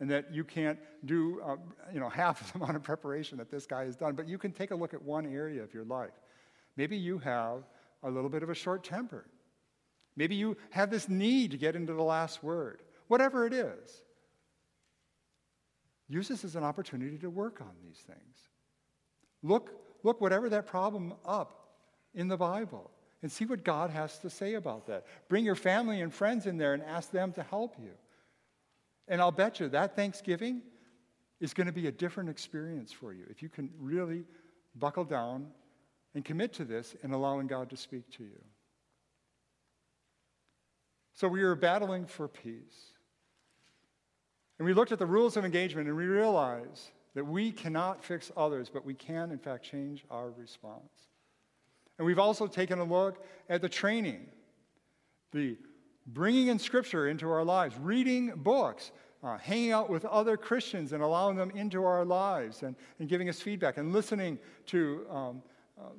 and 0.00 0.10
that 0.10 0.32
you 0.32 0.44
can't 0.44 0.78
do 1.04 1.40
uh, 1.44 1.56
you 1.92 2.00
know, 2.00 2.08
half 2.08 2.52
the 2.52 2.58
amount 2.58 2.76
of 2.76 2.82
preparation 2.82 3.38
that 3.38 3.50
this 3.50 3.66
guy 3.66 3.84
has 3.84 3.96
done, 3.96 4.14
but 4.14 4.26
you 4.26 4.38
can 4.38 4.52
take 4.52 4.70
a 4.70 4.74
look 4.74 4.94
at 4.94 5.02
one 5.02 5.26
area 5.26 5.62
of 5.62 5.74
your 5.74 5.84
life. 5.84 6.14
Maybe 6.76 6.96
you 6.96 7.18
have 7.18 7.64
a 8.02 8.10
little 8.10 8.30
bit 8.30 8.42
of 8.42 8.48
a 8.48 8.54
short 8.54 8.82
temper. 8.82 9.26
Maybe 10.16 10.34
you 10.34 10.56
have 10.70 10.90
this 10.90 11.08
need 11.08 11.50
to 11.50 11.58
get 11.58 11.76
into 11.76 11.92
the 11.92 12.02
last 12.02 12.42
word. 12.42 12.82
Whatever 13.08 13.46
it 13.46 13.52
is, 13.52 14.02
use 16.08 16.28
this 16.28 16.44
as 16.44 16.56
an 16.56 16.64
opportunity 16.64 17.18
to 17.18 17.28
work 17.28 17.60
on 17.60 17.72
these 17.84 17.98
things. 17.98 18.38
Look, 19.42 19.70
look 20.02 20.20
whatever 20.20 20.48
that 20.48 20.66
problem 20.66 21.14
up 21.24 21.68
in 22.14 22.28
the 22.28 22.36
Bible 22.36 22.90
and 23.22 23.30
see 23.30 23.44
what 23.44 23.64
God 23.64 23.90
has 23.90 24.18
to 24.18 24.30
say 24.30 24.54
about 24.54 24.86
that. 24.86 25.04
Bring 25.28 25.44
your 25.44 25.54
family 25.54 26.00
and 26.00 26.12
friends 26.12 26.46
in 26.46 26.56
there 26.56 26.74
and 26.74 26.82
ask 26.82 27.10
them 27.10 27.32
to 27.32 27.42
help 27.42 27.76
you. 27.78 27.92
And 29.08 29.20
I'll 29.20 29.32
bet 29.32 29.60
you 29.60 29.68
that 29.70 29.96
Thanksgiving 29.96 30.62
is 31.40 31.54
going 31.54 31.66
to 31.66 31.72
be 31.72 31.86
a 31.86 31.92
different 31.92 32.30
experience 32.30 32.92
for 32.92 33.12
you 33.12 33.24
if 33.28 33.42
you 33.42 33.48
can 33.48 33.70
really 33.78 34.24
buckle 34.76 35.04
down 35.04 35.48
and 36.14 36.24
commit 36.24 36.52
to 36.54 36.64
this 36.64 36.94
and 37.02 37.12
allowing 37.12 37.46
God 37.46 37.70
to 37.70 37.76
speak 37.76 38.08
to 38.12 38.24
you. 38.24 38.40
So 41.12 41.28
we 41.28 41.42
are 41.42 41.54
battling 41.54 42.06
for 42.06 42.28
peace. 42.28 42.92
And 44.58 44.66
we 44.66 44.74
looked 44.74 44.92
at 44.92 44.98
the 44.98 45.06
rules 45.06 45.36
of 45.36 45.44
engagement 45.44 45.88
and 45.88 45.96
we 45.96 46.04
realized 46.04 46.90
that 47.14 47.26
we 47.26 47.50
cannot 47.50 48.04
fix 48.04 48.30
others, 48.36 48.70
but 48.72 48.84
we 48.84 48.94
can, 48.94 49.30
in 49.30 49.38
fact, 49.38 49.64
change 49.64 50.04
our 50.10 50.30
response. 50.30 51.09
And 52.00 52.06
we've 52.06 52.18
also 52.18 52.46
taken 52.46 52.78
a 52.78 52.84
look 52.84 53.22
at 53.50 53.60
the 53.60 53.68
training, 53.68 54.26
the 55.32 55.58
bringing 56.06 56.46
in 56.46 56.58
Scripture 56.58 57.08
into 57.08 57.28
our 57.28 57.44
lives, 57.44 57.76
reading 57.78 58.32
books, 58.36 58.90
uh, 59.22 59.36
hanging 59.36 59.72
out 59.72 59.90
with 59.90 60.06
other 60.06 60.38
Christians 60.38 60.94
and 60.94 61.02
allowing 61.02 61.36
them 61.36 61.50
into 61.50 61.84
our 61.84 62.06
lives 62.06 62.62
and, 62.62 62.74
and 63.00 63.06
giving 63.06 63.28
us 63.28 63.38
feedback 63.42 63.76
and 63.76 63.92
listening 63.92 64.38
to 64.68 65.06
um, 65.10 65.42
uh, 65.78 65.90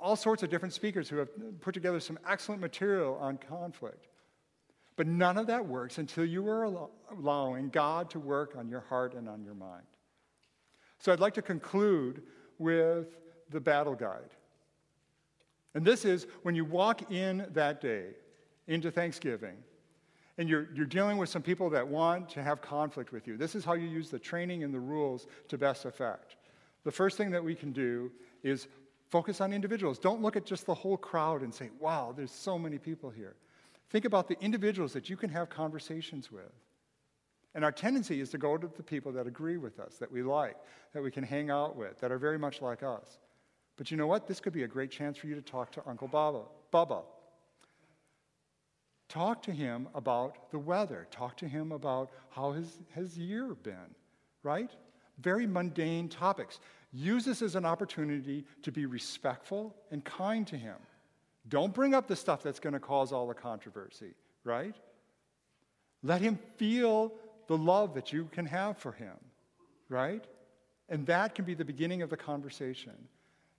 all 0.00 0.16
sorts 0.16 0.42
of 0.42 0.50
different 0.50 0.74
speakers 0.74 1.08
who 1.08 1.16
have 1.18 1.28
put 1.60 1.74
together 1.74 2.00
some 2.00 2.18
excellent 2.28 2.60
material 2.60 3.16
on 3.20 3.38
conflict. 3.38 4.08
But 4.96 5.06
none 5.06 5.38
of 5.38 5.46
that 5.46 5.64
works 5.64 5.98
until 5.98 6.24
you 6.24 6.44
are 6.48 6.88
allowing 7.16 7.68
God 7.68 8.10
to 8.10 8.18
work 8.18 8.56
on 8.58 8.68
your 8.68 8.80
heart 8.80 9.14
and 9.14 9.28
on 9.28 9.44
your 9.44 9.54
mind. 9.54 9.86
So 10.98 11.12
I'd 11.12 11.20
like 11.20 11.34
to 11.34 11.42
conclude 11.42 12.24
with 12.58 13.16
the 13.50 13.60
battle 13.60 13.94
guide. 13.94 14.30
And 15.76 15.84
this 15.84 16.06
is 16.06 16.26
when 16.42 16.54
you 16.54 16.64
walk 16.64 17.12
in 17.12 17.46
that 17.52 17.82
day 17.82 18.06
into 18.66 18.90
Thanksgiving 18.90 19.58
and 20.38 20.48
you're, 20.48 20.68
you're 20.74 20.86
dealing 20.86 21.18
with 21.18 21.28
some 21.28 21.42
people 21.42 21.68
that 21.68 21.86
want 21.86 22.30
to 22.30 22.42
have 22.42 22.62
conflict 22.62 23.12
with 23.12 23.28
you. 23.28 23.36
This 23.36 23.54
is 23.54 23.62
how 23.62 23.74
you 23.74 23.86
use 23.86 24.08
the 24.08 24.18
training 24.18 24.64
and 24.64 24.72
the 24.72 24.80
rules 24.80 25.26
to 25.48 25.58
best 25.58 25.84
effect. 25.84 26.36
The 26.84 26.90
first 26.90 27.18
thing 27.18 27.30
that 27.32 27.44
we 27.44 27.54
can 27.54 27.72
do 27.72 28.10
is 28.42 28.68
focus 29.10 29.42
on 29.42 29.52
individuals. 29.52 29.98
Don't 29.98 30.22
look 30.22 30.34
at 30.34 30.46
just 30.46 30.64
the 30.64 30.72
whole 30.72 30.96
crowd 30.96 31.42
and 31.42 31.52
say, 31.52 31.68
wow, 31.78 32.14
there's 32.16 32.32
so 32.32 32.58
many 32.58 32.78
people 32.78 33.10
here. 33.10 33.36
Think 33.90 34.06
about 34.06 34.28
the 34.28 34.40
individuals 34.40 34.94
that 34.94 35.10
you 35.10 35.16
can 35.18 35.28
have 35.28 35.50
conversations 35.50 36.32
with. 36.32 36.54
And 37.54 37.62
our 37.62 37.72
tendency 37.72 38.22
is 38.22 38.30
to 38.30 38.38
go 38.38 38.56
to 38.56 38.66
the 38.66 38.82
people 38.82 39.12
that 39.12 39.26
agree 39.26 39.58
with 39.58 39.78
us, 39.78 39.96
that 39.98 40.10
we 40.10 40.22
like, 40.22 40.56
that 40.94 41.02
we 41.02 41.10
can 41.10 41.22
hang 41.22 41.50
out 41.50 41.76
with, 41.76 42.00
that 42.00 42.10
are 42.10 42.18
very 42.18 42.38
much 42.38 42.62
like 42.62 42.82
us. 42.82 43.18
But 43.76 43.90
you 43.90 43.96
know 43.96 44.06
what? 44.06 44.26
This 44.26 44.40
could 44.40 44.52
be 44.52 44.62
a 44.62 44.68
great 44.68 44.90
chance 44.90 45.18
for 45.18 45.26
you 45.26 45.34
to 45.34 45.42
talk 45.42 45.72
to 45.72 45.82
Uncle 45.86 46.08
Baba. 46.08 46.42
Bubba. 46.72 47.02
Talk 49.08 49.42
to 49.42 49.52
him 49.52 49.88
about 49.94 50.50
the 50.50 50.58
weather. 50.58 51.06
Talk 51.10 51.36
to 51.38 51.48
him 51.48 51.72
about 51.72 52.10
how 52.30 52.52
his, 52.52 52.78
his 52.94 53.16
year 53.16 53.54
been, 53.54 53.94
right? 54.42 54.70
Very 55.20 55.46
mundane 55.46 56.08
topics. 56.08 56.58
Use 56.92 57.24
this 57.24 57.42
as 57.42 57.54
an 57.54 57.64
opportunity 57.64 58.44
to 58.62 58.72
be 58.72 58.86
respectful 58.86 59.76
and 59.90 60.04
kind 60.04 60.46
to 60.48 60.56
him. 60.56 60.76
Don't 61.48 61.72
bring 61.72 61.94
up 61.94 62.08
the 62.08 62.16
stuff 62.16 62.42
that's 62.42 62.58
going 62.58 62.72
to 62.72 62.80
cause 62.80 63.12
all 63.12 63.28
the 63.28 63.34
controversy, 63.34 64.14
right? 64.42 64.74
Let 66.02 66.20
him 66.20 66.38
feel 66.56 67.12
the 67.46 67.56
love 67.56 67.94
that 67.94 68.12
you 68.12 68.28
can 68.32 68.46
have 68.46 68.78
for 68.78 68.92
him, 68.92 69.14
right? 69.88 70.24
And 70.88 71.06
that 71.06 71.34
can 71.34 71.44
be 71.44 71.54
the 71.54 71.64
beginning 71.64 72.02
of 72.02 72.10
the 72.10 72.16
conversation. 72.16 72.94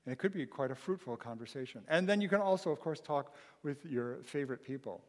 And 0.08 0.13
it 0.13 0.20
could 0.20 0.32
be 0.32 0.46
quite 0.46 0.72
a 0.72 0.76
fruitful 0.76 1.17
conversation. 1.17 1.82
And 1.89 2.08
then 2.08 2.22
you 2.22 2.30
can 2.30 2.39
also, 2.39 2.72
of 2.72 2.80
course, 2.80 3.02
talk 3.02 3.36
with 3.62 3.86
your 3.86 4.20
favorite 4.24 4.63
people. 4.63 5.02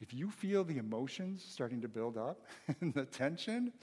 If 0.00 0.14
you 0.14 0.30
feel 0.30 0.64
the 0.64 0.78
emotions 0.78 1.44
starting 1.46 1.82
to 1.82 1.88
build 1.88 2.16
up 2.16 2.46
and 2.80 2.94
the 2.94 3.04
tension, 3.04 3.74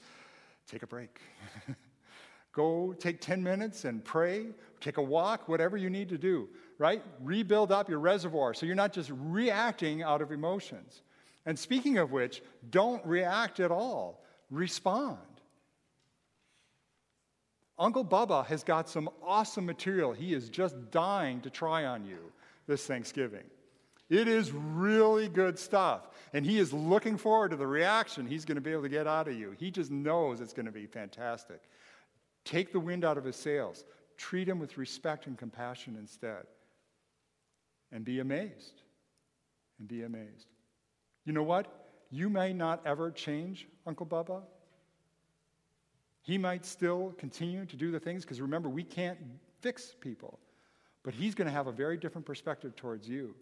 take 0.68 0.82
a 0.82 0.86
break. 0.88 1.20
Go 2.52 2.92
take 2.98 3.20
10 3.20 3.44
minutes 3.44 3.84
and 3.84 4.04
pray, 4.04 4.48
take 4.80 4.96
a 4.96 5.02
walk, 5.02 5.48
whatever 5.48 5.76
you 5.76 5.88
need 5.88 6.08
to 6.08 6.18
do, 6.18 6.48
right? 6.78 7.00
Rebuild 7.20 7.70
up 7.70 7.88
your 7.88 8.00
reservoir 8.00 8.52
so 8.52 8.66
you're 8.66 8.74
not 8.74 8.92
just 8.92 9.12
reacting 9.14 10.02
out 10.02 10.20
of 10.20 10.32
emotions. 10.32 11.02
And 11.44 11.56
speaking 11.56 11.98
of 11.98 12.10
which, 12.10 12.42
don't 12.70 13.06
react 13.06 13.60
at 13.60 13.70
all, 13.70 14.24
respond. 14.50 15.35
Uncle 17.78 18.04
Bubba 18.04 18.46
has 18.46 18.64
got 18.64 18.88
some 18.88 19.10
awesome 19.22 19.66
material 19.66 20.12
he 20.12 20.32
is 20.32 20.48
just 20.48 20.90
dying 20.90 21.40
to 21.42 21.50
try 21.50 21.84
on 21.84 22.06
you 22.06 22.18
this 22.66 22.86
Thanksgiving. 22.86 23.44
It 24.08 24.28
is 24.28 24.52
really 24.52 25.28
good 25.28 25.58
stuff. 25.58 26.08
And 26.32 26.46
he 26.46 26.58
is 26.58 26.72
looking 26.72 27.18
forward 27.18 27.50
to 27.50 27.56
the 27.56 27.66
reaction 27.66 28.26
he's 28.26 28.44
going 28.44 28.56
to 28.56 28.60
be 28.60 28.70
able 28.70 28.82
to 28.82 28.88
get 28.88 29.06
out 29.06 29.28
of 29.28 29.34
you. 29.34 29.54
He 29.58 29.70
just 29.70 29.90
knows 29.90 30.40
it's 30.40 30.52
going 30.52 30.66
to 30.66 30.72
be 30.72 30.86
fantastic. 30.86 31.62
Take 32.44 32.72
the 32.72 32.80
wind 32.80 33.04
out 33.04 33.18
of 33.18 33.24
his 33.24 33.36
sails. 33.36 33.84
Treat 34.16 34.48
him 34.48 34.58
with 34.58 34.78
respect 34.78 35.26
and 35.26 35.36
compassion 35.36 35.96
instead. 35.98 36.44
And 37.92 38.04
be 38.04 38.20
amazed. 38.20 38.82
And 39.78 39.88
be 39.88 40.04
amazed. 40.04 40.46
You 41.24 41.32
know 41.32 41.42
what? 41.42 41.66
You 42.10 42.30
may 42.30 42.52
not 42.52 42.80
ever 42.86 43.10
change 43.10 43.66
Uncle 43.86 44.06
Bubba. 44.06 44.42
He 46.26 46.38
might 46.38 46.66
still 46.66 47.14
continue 47.18 47.64
to 47.66 47.76
do 47.76 47.92
the 47.92 48.00
things, 48.00 48.24
because 48.24 48.40
remember, 48.40 48.68
we 48.68 48.82
can't 48.82 49.16
fix 49.60 49.94
people. 50.00 50.40
But 51.04 51.14
he's 51.14 51.36
going 51.36 51.46
to 51.46 51.52
have 51.52 51.68
a 51.68 51.72
very 51.72 51.96
different 51.96 52.26
perspective 52.26 52.74
towards 52.74 53.08
you. 53.08 53.36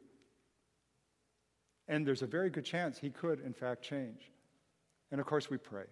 And 1.89 2.07
there's 2.07 2.21
a 2.21 2.27
very 2.27 2.51
good 2.51 2.67
chance 2.67 2.99
he 2.99 3.09
could, 3.09 3.41
in 3.41 3.55
fact, 3.55 3.83
change. 3.83 4.31
And 5.11 5.19
of 5.19 5.27
course, 5.27 5.49
we 5.49 5.57
pray. 5.57 5.87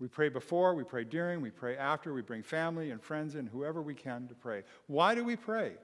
We 0.00 0.08
pray 0.08 0.30
before, 0.30 0.74
we 0.74 0.82
pray 0.82 1.04
during, 1.04 1.40
we 1.40 1.50
pray 1.50 1.76
after, 1.76 2.12
we 2.12 2.22
bring 2.22 2.42
family 2.42 2.90
and 2.90 3.00
friends 3.00 3.36
in, 3.36 3.46
whoever 3.46 3.82
we 3.82 3.94
can 3.94 4.26
to 4.26 4.34
pray. 4.34 4.64
Why 4.88 5.14
do 5.14 5.22
we 5.22 5.36
pray? 5.36 5.74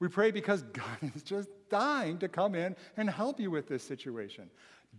We 0.00 0.08
pray 0.08 0.30
because 0.30 0.62
God 0.62 0.96
is 1.14 1.22
just 1.22 1.50
dying 1.68 2.16
to 2.20 2.28
come 2.28 2.54
in 2.54 2.76
and 2.96 3.10
help 3.10 3.38
you 3.38 3.50
with 3.50 3.68
this 3.68 3.82
situation. 3.82 4.48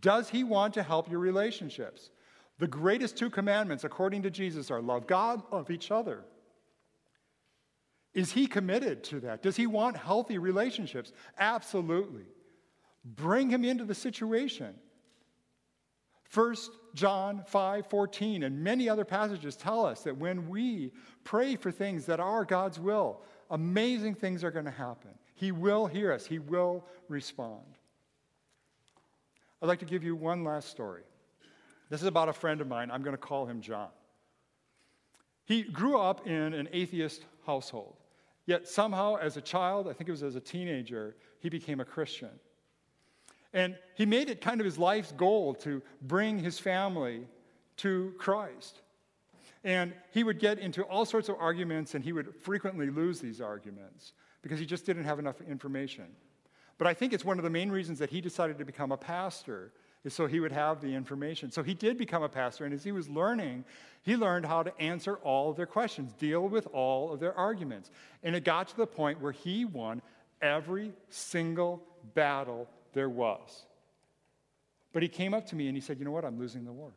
Does 0.01 0.29
He 0.29 0.43
want 0.43 0.75
to 0.75 0.83
help 0.83 1.09
your 1.09 1.19
relationships? 1.19 2.11
The 2.59 2.67
greatest 2.67 3.17
two 3.17 3.29
commandments, 3.29 3.83
according 3.83 4.23
to 4.23 4.29
Jesus, 4.29 4.69
are 4.69 4.81
love 4.81 5.07
God, 5.07 5.41
love 5.51 5.71
each 5.71 5.91
other. 5.91 6.23
Is 8.13 8.31
He 8.31 8.45
committed 8.47 9.03
to 9.05 9.19
that? 9.21 9.41
Does 9.41 9.55
He 9.55 9.67
want 9.67 9.97
healthy 9.97 10.37
relationships? 10.37 11.11
Absolutely. 11.37 12.25
Bring 13.03 13.49
Him 13.49 13.65
into 13.65 13.85
the 13.85 13.95
situation. 13.95 14.75
1 16.33 16.55
John 16.95 17.43
5 17.45 17.87
14 17.87 18.43
and 18.43 18.63
many 18.63 18.89
other 18.89 19.05
passages 19.05 19.55
tell 19.55 19.85
us 19.85 20.01
that 20.01 20.17
when 20.17 20.49
we 20.49 20.91
pray 21.23 21.55
for 21.55 21.71
things 21.71 22.05
that 22.07 22.19
are 22.19 22.43
God's 22.43 22.79
will, 22.79 23.21
amazing 23.51 24.15
things 24.15 24.43
are 24.43 24.51
going 24.51 24.65
to 24.65 24.71
happen. 24.71 25.11
He 25.35 25.51
will 25.51 25.85
hear 25.85 26.11
us, 26.11 26.25
He 26.25 26.39
will 26.39 26.85
respond. 27.07 27.77
I'd 29.61 29.67
like 29.67 29.79
to 29.79 29.85
give 29.85 30.03
you 30.03 30.15
one 30.15 30.43
last 30.43 30.69
story. 30.69 31.03
This 31.89 32.01
is 32.01 32.07
about 32.07 32.29
a 32.29 32.33
friend 32.33 32.61
of 32.61 32.67
mine. 32.67 32.89
I'm 32.91 33.03
going 33.03 33.15
to 33.15 33.21
call 33.21 33.45
him 33.45 33.61
John. 33.61 33.89
He 35.45 35.63
grew 35.63 35.97
up 35.97 36.25
in 36.25 36.53
an 36.53 36.69
atheist 36.71 37.25
household, 37.45 37.95
yet 38.45 38.67
somehow, 38.67 39.17
as 39.17 39.35
a 39.37 39.41
child, 39.41 39.87
I 39.87 39.93
think 39.93 40.07
it 40.07 40.11
was 40.11 40.23
as 40.23 40.35
a 40.35 40.39
teenager, 40.39 41.15
he 41.39 41.49
became 41.49 41.79
a 41.79 41.85
Christian. 41.85 42.29
And 43.53 43.75
he 43.95 44.05
made 44.05 44.29
it 44.29 44.41
kind 44.41 44.59
of 44.61 44.65
his 44.65 44.79
life's 44.79 45.11
goal 45.11 45.53
to 45.55 45.81
bring 46.01 46.39
his 46.39 46.57
family 46.57 47.27
to 47.77 48.13
Christ. 48.17 48.81
And 49.63 49.93
he 50.11 50.23
would 50.23 50.39
get 50.39 50.59
into 50.59 50.83
all 50.83 51.05
sorts 51.05 51.29
of 51.29 51.35
arguments, 51.39 51.93
and 51.93 52.03
he 52.03 52.13
would 52.13 52.33
frequently 52.41 52.89
lose 52.89 53.19
these 53.19 53.39
arguments 53.39 54.13
because 54.41 54.59
he 54.59 54.65
just 54.65 54.85
didn't 54.85 55.03
have 55.03 55.19
enough 55.19 55.39
information. 55.41 56.05
But 56.77 56.87
I 56.87 56.93
think 56.93 57.13
it's 57.13 57.23
one 57.23 57.37
of 57.37 57.43
the 57.43 57.49
main 57.49 57.69
reasons 57.69 57.99
that 57.99 58.09
he 58.09 58.19
decided 58.19 58.57
to 58.57 58.65
become 58.65 58.91
a 58.91 58.97
pastor 58.97 59.71
so 60.09 60.27
he 60.27 60.39
would 60.39 60.51
have 60.51 60.81
the 60.81 60.93
information. 60.93 61.51
So 61.51 61.63
he 61.63 61.73
did 61.73 61.97
become 61.97 62.23
a 62.23 62.29
pastor, 62.29 62.65
and 62.65 62.73
as 62.73 62.83
he 62.83 62.91
was 62.91 63.07
learning, 63.07 63.63
he 64.01 64.17
learned 64.17 64.45
how 64.45 64.63
to 64.63 64.77
answer 64.81 65.15
all 65.17 65.49
of 65.49 65.55
their 65.55 65.65
questions, 65.65 66.11
deal 66.13 66.47
with 66.47 66.67
all 66.73 67.13
of 67.13 67.21
their 67.21 67.37
arguments. 67.37 67.89
And 68.21 68.35
it 68.35 68.43
got 68.43 68.67
to 68.69 68.77
the 68.77 68.87
point 68.87 69.21
where 69.21 69.31
he 69.31 69.63
won 69.63 70.01
every 70.41 70.91
single 71.09 71.81
battle 72.13 72.67
there 72.91 73.09
was. 73.09 73.65
But 74.91 75.03
he 75.03 75.09
came 75.09 75.33
up 75.33 75.47
to 75.47 75.55
me 75.55 75.67
and 75.67 75.77
he 75.77 75.81
said, 75.81 75.99
You 75.99 76.05
know 76.05 76.11
what? 76.11 76.25
I'm 76.25 76.37
losing 76.37 76.65
the 76.65 76.73
war. 76.73 76.91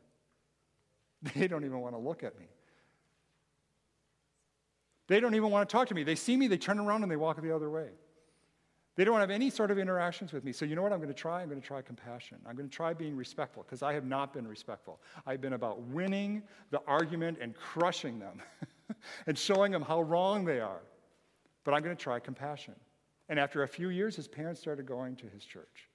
They 1.34 1.48
don't 1.48 1.64
even 1.64 1.80
want 1.80 1.94
to 1.94 1.98
look 1.98 2.22
at 2.22 2.38
me. 2.38 2.46
They 5.08 5.20
don't 5.20 5.34
even 5.34 5.50
want 5.50 5.68
to 5.68 5.72
talk 5.72 5.88
to 5.88 5.94
me. 5.94 6.02
They 6.02 6.14
see 6.14 6.36
me, 6.36 6.48
they 6.48 6.58
turn 6.58 6.78
around 6.78 7.02
and 7.02 7.10
they 7.10 7.16
walk 7.16 7.40
the 7.40 7.54
other 7.54 7.70
way. 7.70 7.88
They 8.96 9.04
don't 9.04 9.20
have 9.20 9.30
any 9.30 9.50
sort 9.50 9.70
of 9.70 9.78
interactions 9.78 10.32
with 10.32 10.42
me. 10.42 10.52
So, 10.52 10.64
you 10.64 10.74
know 10.74 10.82
what 10.82 10.92
I'm 10.92 10.98
going 10.98 11.08
to 11.08 11.14
try? 11.14 11.42
I'm 11.42 11.48
going 11.48 11.60
to 11.60 11.66
try 11.66 11.82
compassion. 11.82 12.38
I'm 12.46 12.56
going 12.56 12.68
to 12.68 12.74
try 12.74 12.94
being 12.94 13.14
respectful 13.14 13.62
because 13.62 13.82
I 13.82 13.92
have 13.92 14.06
not 14.06 14.32
been 14.32 14.48
respectful. 14.48 15.00
I've 15.26 15.42
been 15.42 15.52
about 15.52 15.82
winning 15.82 16.42
the 16.70 16.80
argument 16.86 17.38
and 17.40 17.54
crushing 17.54 18.18
them 18.18 18.40
and 19.26 19.36
showing 19.36 19.70
them 19.70 19.82
how 19.82 20.00
wrong 20.00 20.46
they 20.46 20.60
are. 20.60 20.80
But 21.64 21.74
I'm 21.74 21.82
going 21.82 21.94
to 21.94 22.02
try 22.02 22.18
compassion. 22.20 22.74
And 23.28 23.38
after 23.38 23.64
a 23.64 23.68
few 23.68 23.90
years, 23.90 24.16
his 24.16 24.28
parents 24.28 24.60
started 24.60 24.86
going 24.86 25.16
to 25.16 25.26
his 25.26 25.44
church. 25.44 25.90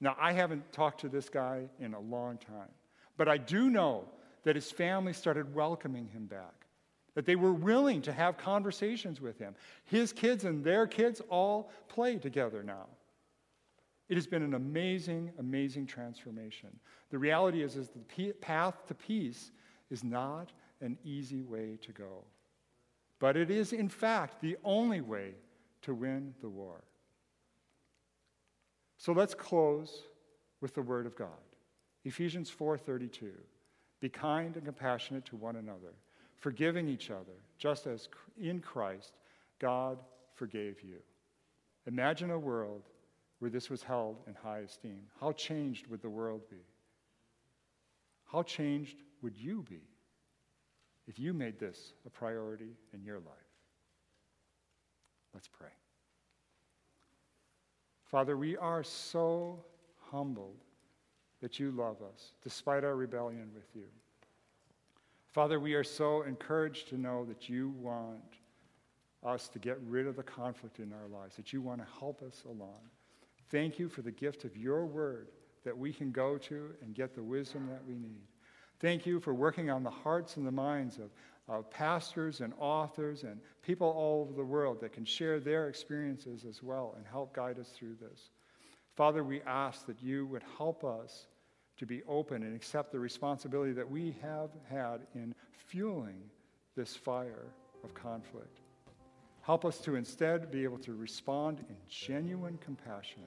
Now, 0.00 0.16
I 0.18 0.32
haven't 0.32 0.72
talked 0.72 1.02
to 1.02 1.08
this 1.08 1.28
guy 1.28 1.68
in 1.78 1.94
a 1.94 2.00
long 2.00 2.38
time, 2.38 2.70
but 3.16 3.28
I 3.28 3.38
do 3.38 3.70
know 3.70 4.04
that 4.42 4.56
his 4.56 4.70
family 4.70 5.12
started 5.12 5.54
welcoming 5.54 6.08
him 6.08 6.26
back. 6.26 6.65
That 7.16 7.24
they 7.24 7.34
were 7.34 7.54
willing 7.54 8.02
to 8.02 8.12
have 8.12 8.36
conversations 8.36 9.22
with 9.22 9.38
him. 9.38 9.54
His 9.86 10.12
kids 10.12 10.44
and 10.44 10.62
their 10.62 10.86
kids 10.86 11.22
all 11.30 11.70
play 11.88 12.18
together 12.18 12.62
now. 12.62 12.86
It 14.10 14.16
has 14.16 14.26
been 14.26 14.42
an 14.42 14.52
amazing, 14.52 15.32
amazing 15.38 15.86
transformation. 15.86 16.68
The 17.10 17.18
reality 17.18 17.62
is, 17.62 17.74
is 17.74 17.88
the 17.88 18.32
path 18.34 18.86
to 18.88 18.94
peace 18.94 19.50
is 19.90 20.04
not 20.04 20.52
an 20.82 20.98
easy 21.04 21.42
way 21.42 21.78
to 21.80 21.92
go. 21.92 22.22
But 23.18 23.38
it 23.38 23.50
is, 23.50 23.72
in 23.72 23.88
fact, 23.88 24.42
the 24.42 24.58
only 24.62 25.00
way 25.00 25.32
to 25.82 25.94
win 25.94 26.34
the 26.42 26.50
war. 26.50 26.84
So 28.98 29.12
let's 29.12 29.34
close 29.34 30.02
with 30.60 30.74
the 30.74 30.82
word 30.82 31.06
of 31.06 31.16
God. 31.16 31.30
Ephesians 32.04 32.50
4:32. 32.50 33.32
Be 34.00 34.10
kind 34.10 34.54
and 34.54 34.66
compassionate 34.66 35.24
to 35.26 35.36
one 35.36 35.56
another, 35.56 35.94
forgiving 36.38 36.88
each 36.88 37.10
other, 37.10 37.40
just 37.58 37.86
as 37.86 38.08
in 38.40 38.60
Christ 38.60 39.12
God 39.58 39.98
forgave 40.34 40.82
you. 40.82 40.98
Imagine 41.86 42.30
a 42.30 42.38
world 42.38 42.82
where 43.38 43.50
this 43.50 43.70
was 43.70 43.82
held 43.82 44.18
in 44.26 44.34
high 44.34 44.60
esteem. 44.60 45.02
How 45.20 45.32
changed 45.32 45.86
would 45.88 46.02
the 46.02 46.10
world 46.10 46.42
be? 46.50 46.64
How 48.24 48.42
changed 48.42 48.96
would 49.22 49.36
you 49.36 49.64
be 49.68 49.82
if 51.06 51.18
you 51.18 51.32
made 51.32 51.58
this 51.58 51.92
a 52.06 52.10
priority 52.10 52.76
in 52.92 53.04
your 53.04 53.18
life? 53.18 53.34
Let's 55.32 55.48
pray. 55.48 55.68
Father, 58.04 58.36
we 58.36 58.56
are 58.56 58.82
so 58.82 59.64
humbled 60.10 60.64
that 61.40 61.58
you 61.58 61.70
love 61.70 61.96
us 62.02 62.32
despite 62.42 62.84
our 62.84 62.96
rebellion 62.96 63.50
with 63.54 63.68
you. 63.74 63.86
Father, 65.36 65.60
we 65.60 65.74
are 65.74 65.84
so 65.84 66.22
encouraged 66.22 66.88
to 66.88 66.96
know 66.96 67.26
that 67.26 67.46
you 67.46 67.68
want 67.78 68.38
us 69.22 69.48
to 69.48 69.58
get 69.58 69.78
rid 69.82 70.06
of 70.06 70.16
the 70.16 70.22
conflict 70.22 70.78
in 70.78 70.94
our 70.94 71.08
lives, 71.08 71.36
that 71.36 71.52
you 71.52 71.60
want 71.60 71.78
to 71.78 71.86
help 71.98 72.22
us 72.22 72.44
along. 72.46 72.80
Thank 73.50 73.78
you 73.78 73.90
for 73.90 74.00
the 74.00 74.10
gift 74.10 74.46
of 74.46 74.56
your 74.56 74.86
word 74.86 75.28
that 75.62 75.76
we 75.76 75.92
can 75.92 76.10
go 76.10 76.38
to 76.38 76.70
and 76.80 76.94
get 76.94 77.14
the 77.14 77.22
wisdom 77.22 77.68
that 77.70 77.84
we 77.86 77.96
need. 77.96 78.22
Thank 78.80 79.04
you 79.04 79.20
for 79.20 79.34
working 79.34 79.68
on 79.68 79.82
the 79.82 79.90
hearts 79.90 80.38
and 80.38 80.46
the 80.46 80.50
minds 80.50 80.96
of, 80.96 81.10
of 81.54 81.70
pastors 81.70 82.40
and 82.40 82.54
authors 82.58 83.22
and 83.22 83.38
people 83.60 83.88
all 83.88 84.22
over 84.22 84.32
the 84.32 84.42
world 84.42 84.80
that 84.80 84.94
can 84.94 85.04
share 85.04 85.38
their 85.38 85.68
experiences 85.68 86.46
as 86.48 86.62
well 86.62 86.94
and 86.96 87.04
help 87.06 87.34
guide 87.34 87.58
us 87.58 87.68
through 87.68 87.96
this. 88.00 88.30
Father, 88.96 89.22
we 89.22 89.42
ask 89.42 89.84
that 89.84 90.02
you 90.02 90.24
would 90.28 90.44
help 90.56 90.82
us 90.82 91.26
to 91.78 91.86
be 91.86 92.02
open 92.08 92.42
and 92.42 92.54
accept 92.54 92.92
the 92.92 92.98
responsibility 92.98 93.72
that 93.72 93.90
we 93.90 94.14
have 94.22 94.50
had 94.68 95.06
in 95.14 95.34
fueling 95.52 96.20
this 96.76 96.94
fire 96.94 97.46
of 97.84 97.94
conflict. 97.94 98.60
Help 99.42 99.64
us 99.64 99.78
to 99.78 99.94
instead 99.94 100.50
be 100.50 100.64
able 100.64 100.78
to 100.78 100.94
respond 100.94 101.64
in 101.68 101.76
genuine 101.88 102.58
compassion. 102.58 103.22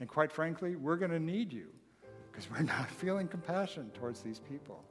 And 0.00 0.08
quite 0.08 0.30
frankly, 0.30 0.76
we're 0.76 0.96
going 0.96 1.10
to 1.10 1.20
need 1.20 1.52
you 1.52 1.68
because 2.30 2.50
we're 2.50 2.62
not 2.62 2.90
feeling 2.90 3.28
compassion 3.28 3.90
towards 3.94 4.20
these 4.20 4.40
people. 4.40 4.84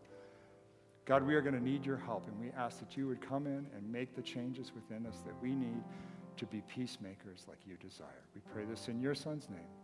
God, 1.06 1.24
we 1.24 1.36
are 1.36 1.42
going 1.42 1.56
to 1.56 1.64
need 1.64 1.86
your 1.86 1.98
help, 1.98 2.28
and 2.28 2.40
we 2.40 2.52
ask 2.52 2.80
that 2.80 2.96
you 2.96 3.08
would 3.08 3.22
come 3.22 3.48
in 3.48 3.68
and 3.76 3.92
make 3.92 4.16
the 4.16 4.22
changes 4.22 4.72
within 4.74 5.06
us 5.06 5.18
that 5.26 5.34
we 5.42 5.54
need 5.54 5.84
to 6.38 6.46
be 6.46 6.62
peacemakers 6.74 7.46
like 7.48 7.58
you 7.66 7.76
desire. 7.78 8.24
We 8.34 8.42
pray 8.54 8.66
this 8.66 8.88
in 8.88 9.00
your 9.02 9.16
Son's 9.16 9.50
name. 9.50 9.81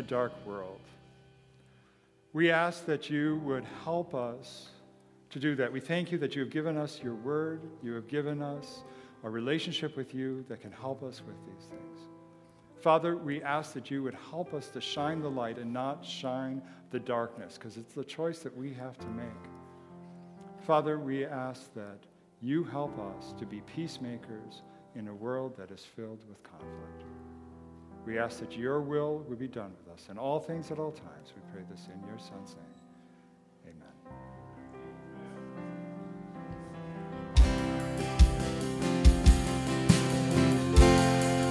A 0.00 0.02
dark 0.02 0.32
world. 0.46 0.80
We 2.32 2.50
ask 2.50 2.86
that 2.86 3.10
you 3.10 3.36
would 3.44 3.64
help 3.84 4.14
us 4.14 4.70
to 5.28 5.38
do 5.38 5.54
that. 5.56 5.70
We 5.70 5.80
thank 5.80 6.10
you 6.10 6.16
that 6.18 6.34
you 6.34 6.40
have 6.40 6.50
given 6.50 6.78
us 6.78 7.00
your 7.02 7.14
word, 7.14 7.60
you 7.82 7.92
have 7.92 8.08
given 8.08 8.40
us 8.40 8.82
a 9.24 9.28
relationship 9.28 9.98
with 9.98 10.14
you 10.14 10.42
that 10.48 10.62
can 10.62 10.72
help 10.72 11.02
us 11.02 11.20
with 11.26 11.36
these 11.46 11.68
things. 11.68 12.00
Father, 12.80 13.14
we 13.14 13.42
ask 13.42 13.74
that 13.74 13.90
you 13.90 14.02
would 14.02 14.16
help 14.30 14.54
us 14.54 14.68
to 14.68 14.80
shine 14.80 15.20
the 15.20 15.30
light 15.30 15.58
and 15.58 15.70
not 15.70 16.02
shine 16.02 16.62
the 16.90 16.98
darkness, 16.98 17.58
because 17.58 17.76
it's 17.76 17.92
the 17.92 18.02
choice 18.02 18.38
that 18.38 18.56
we 18.56 18.72
have 18.72 18.96
to 18.98 19.06
make. 19.08 19.26
Father, 20.62 20.98
we 20.98 21.26
ask 21.26 21.74
that 21.74 21.98
you 22.40 22.64
help 22.64 22.98
us 22.98 23.34
to 23.38 23.44
be 23.44 23.60
peacemakers 23.76 24.62
in 24.96 25.08
a 25.08 25.14
world 25.14 25.54
that 25.58 25.70
is 25.70 25.84
filled 25.84 26.24
with 26.26 26.42
conflict. 26.42 27.09
We 28.06 28.18
ask 28.18 28.40
that 28.40 28.56
your 28.56 28.80
will 28.80 29.18
would 29.28 29.38
be 29.38 29.48
done 29.48 29.72
with 29.78 29.94
us 29.94 30.08
in 30.10 30.18
all 30.18 30.40
things 30.40 30.70
at 30.70 30.78
all 30.78 30.92
times. 30.92 31.32
We 31.36 31.42
pray 31.52 31.62
this 31.70 31.88
in 31.92 32.00
your 32.08 32.18
Son's 32.18 32.56
name. 32.56 32.69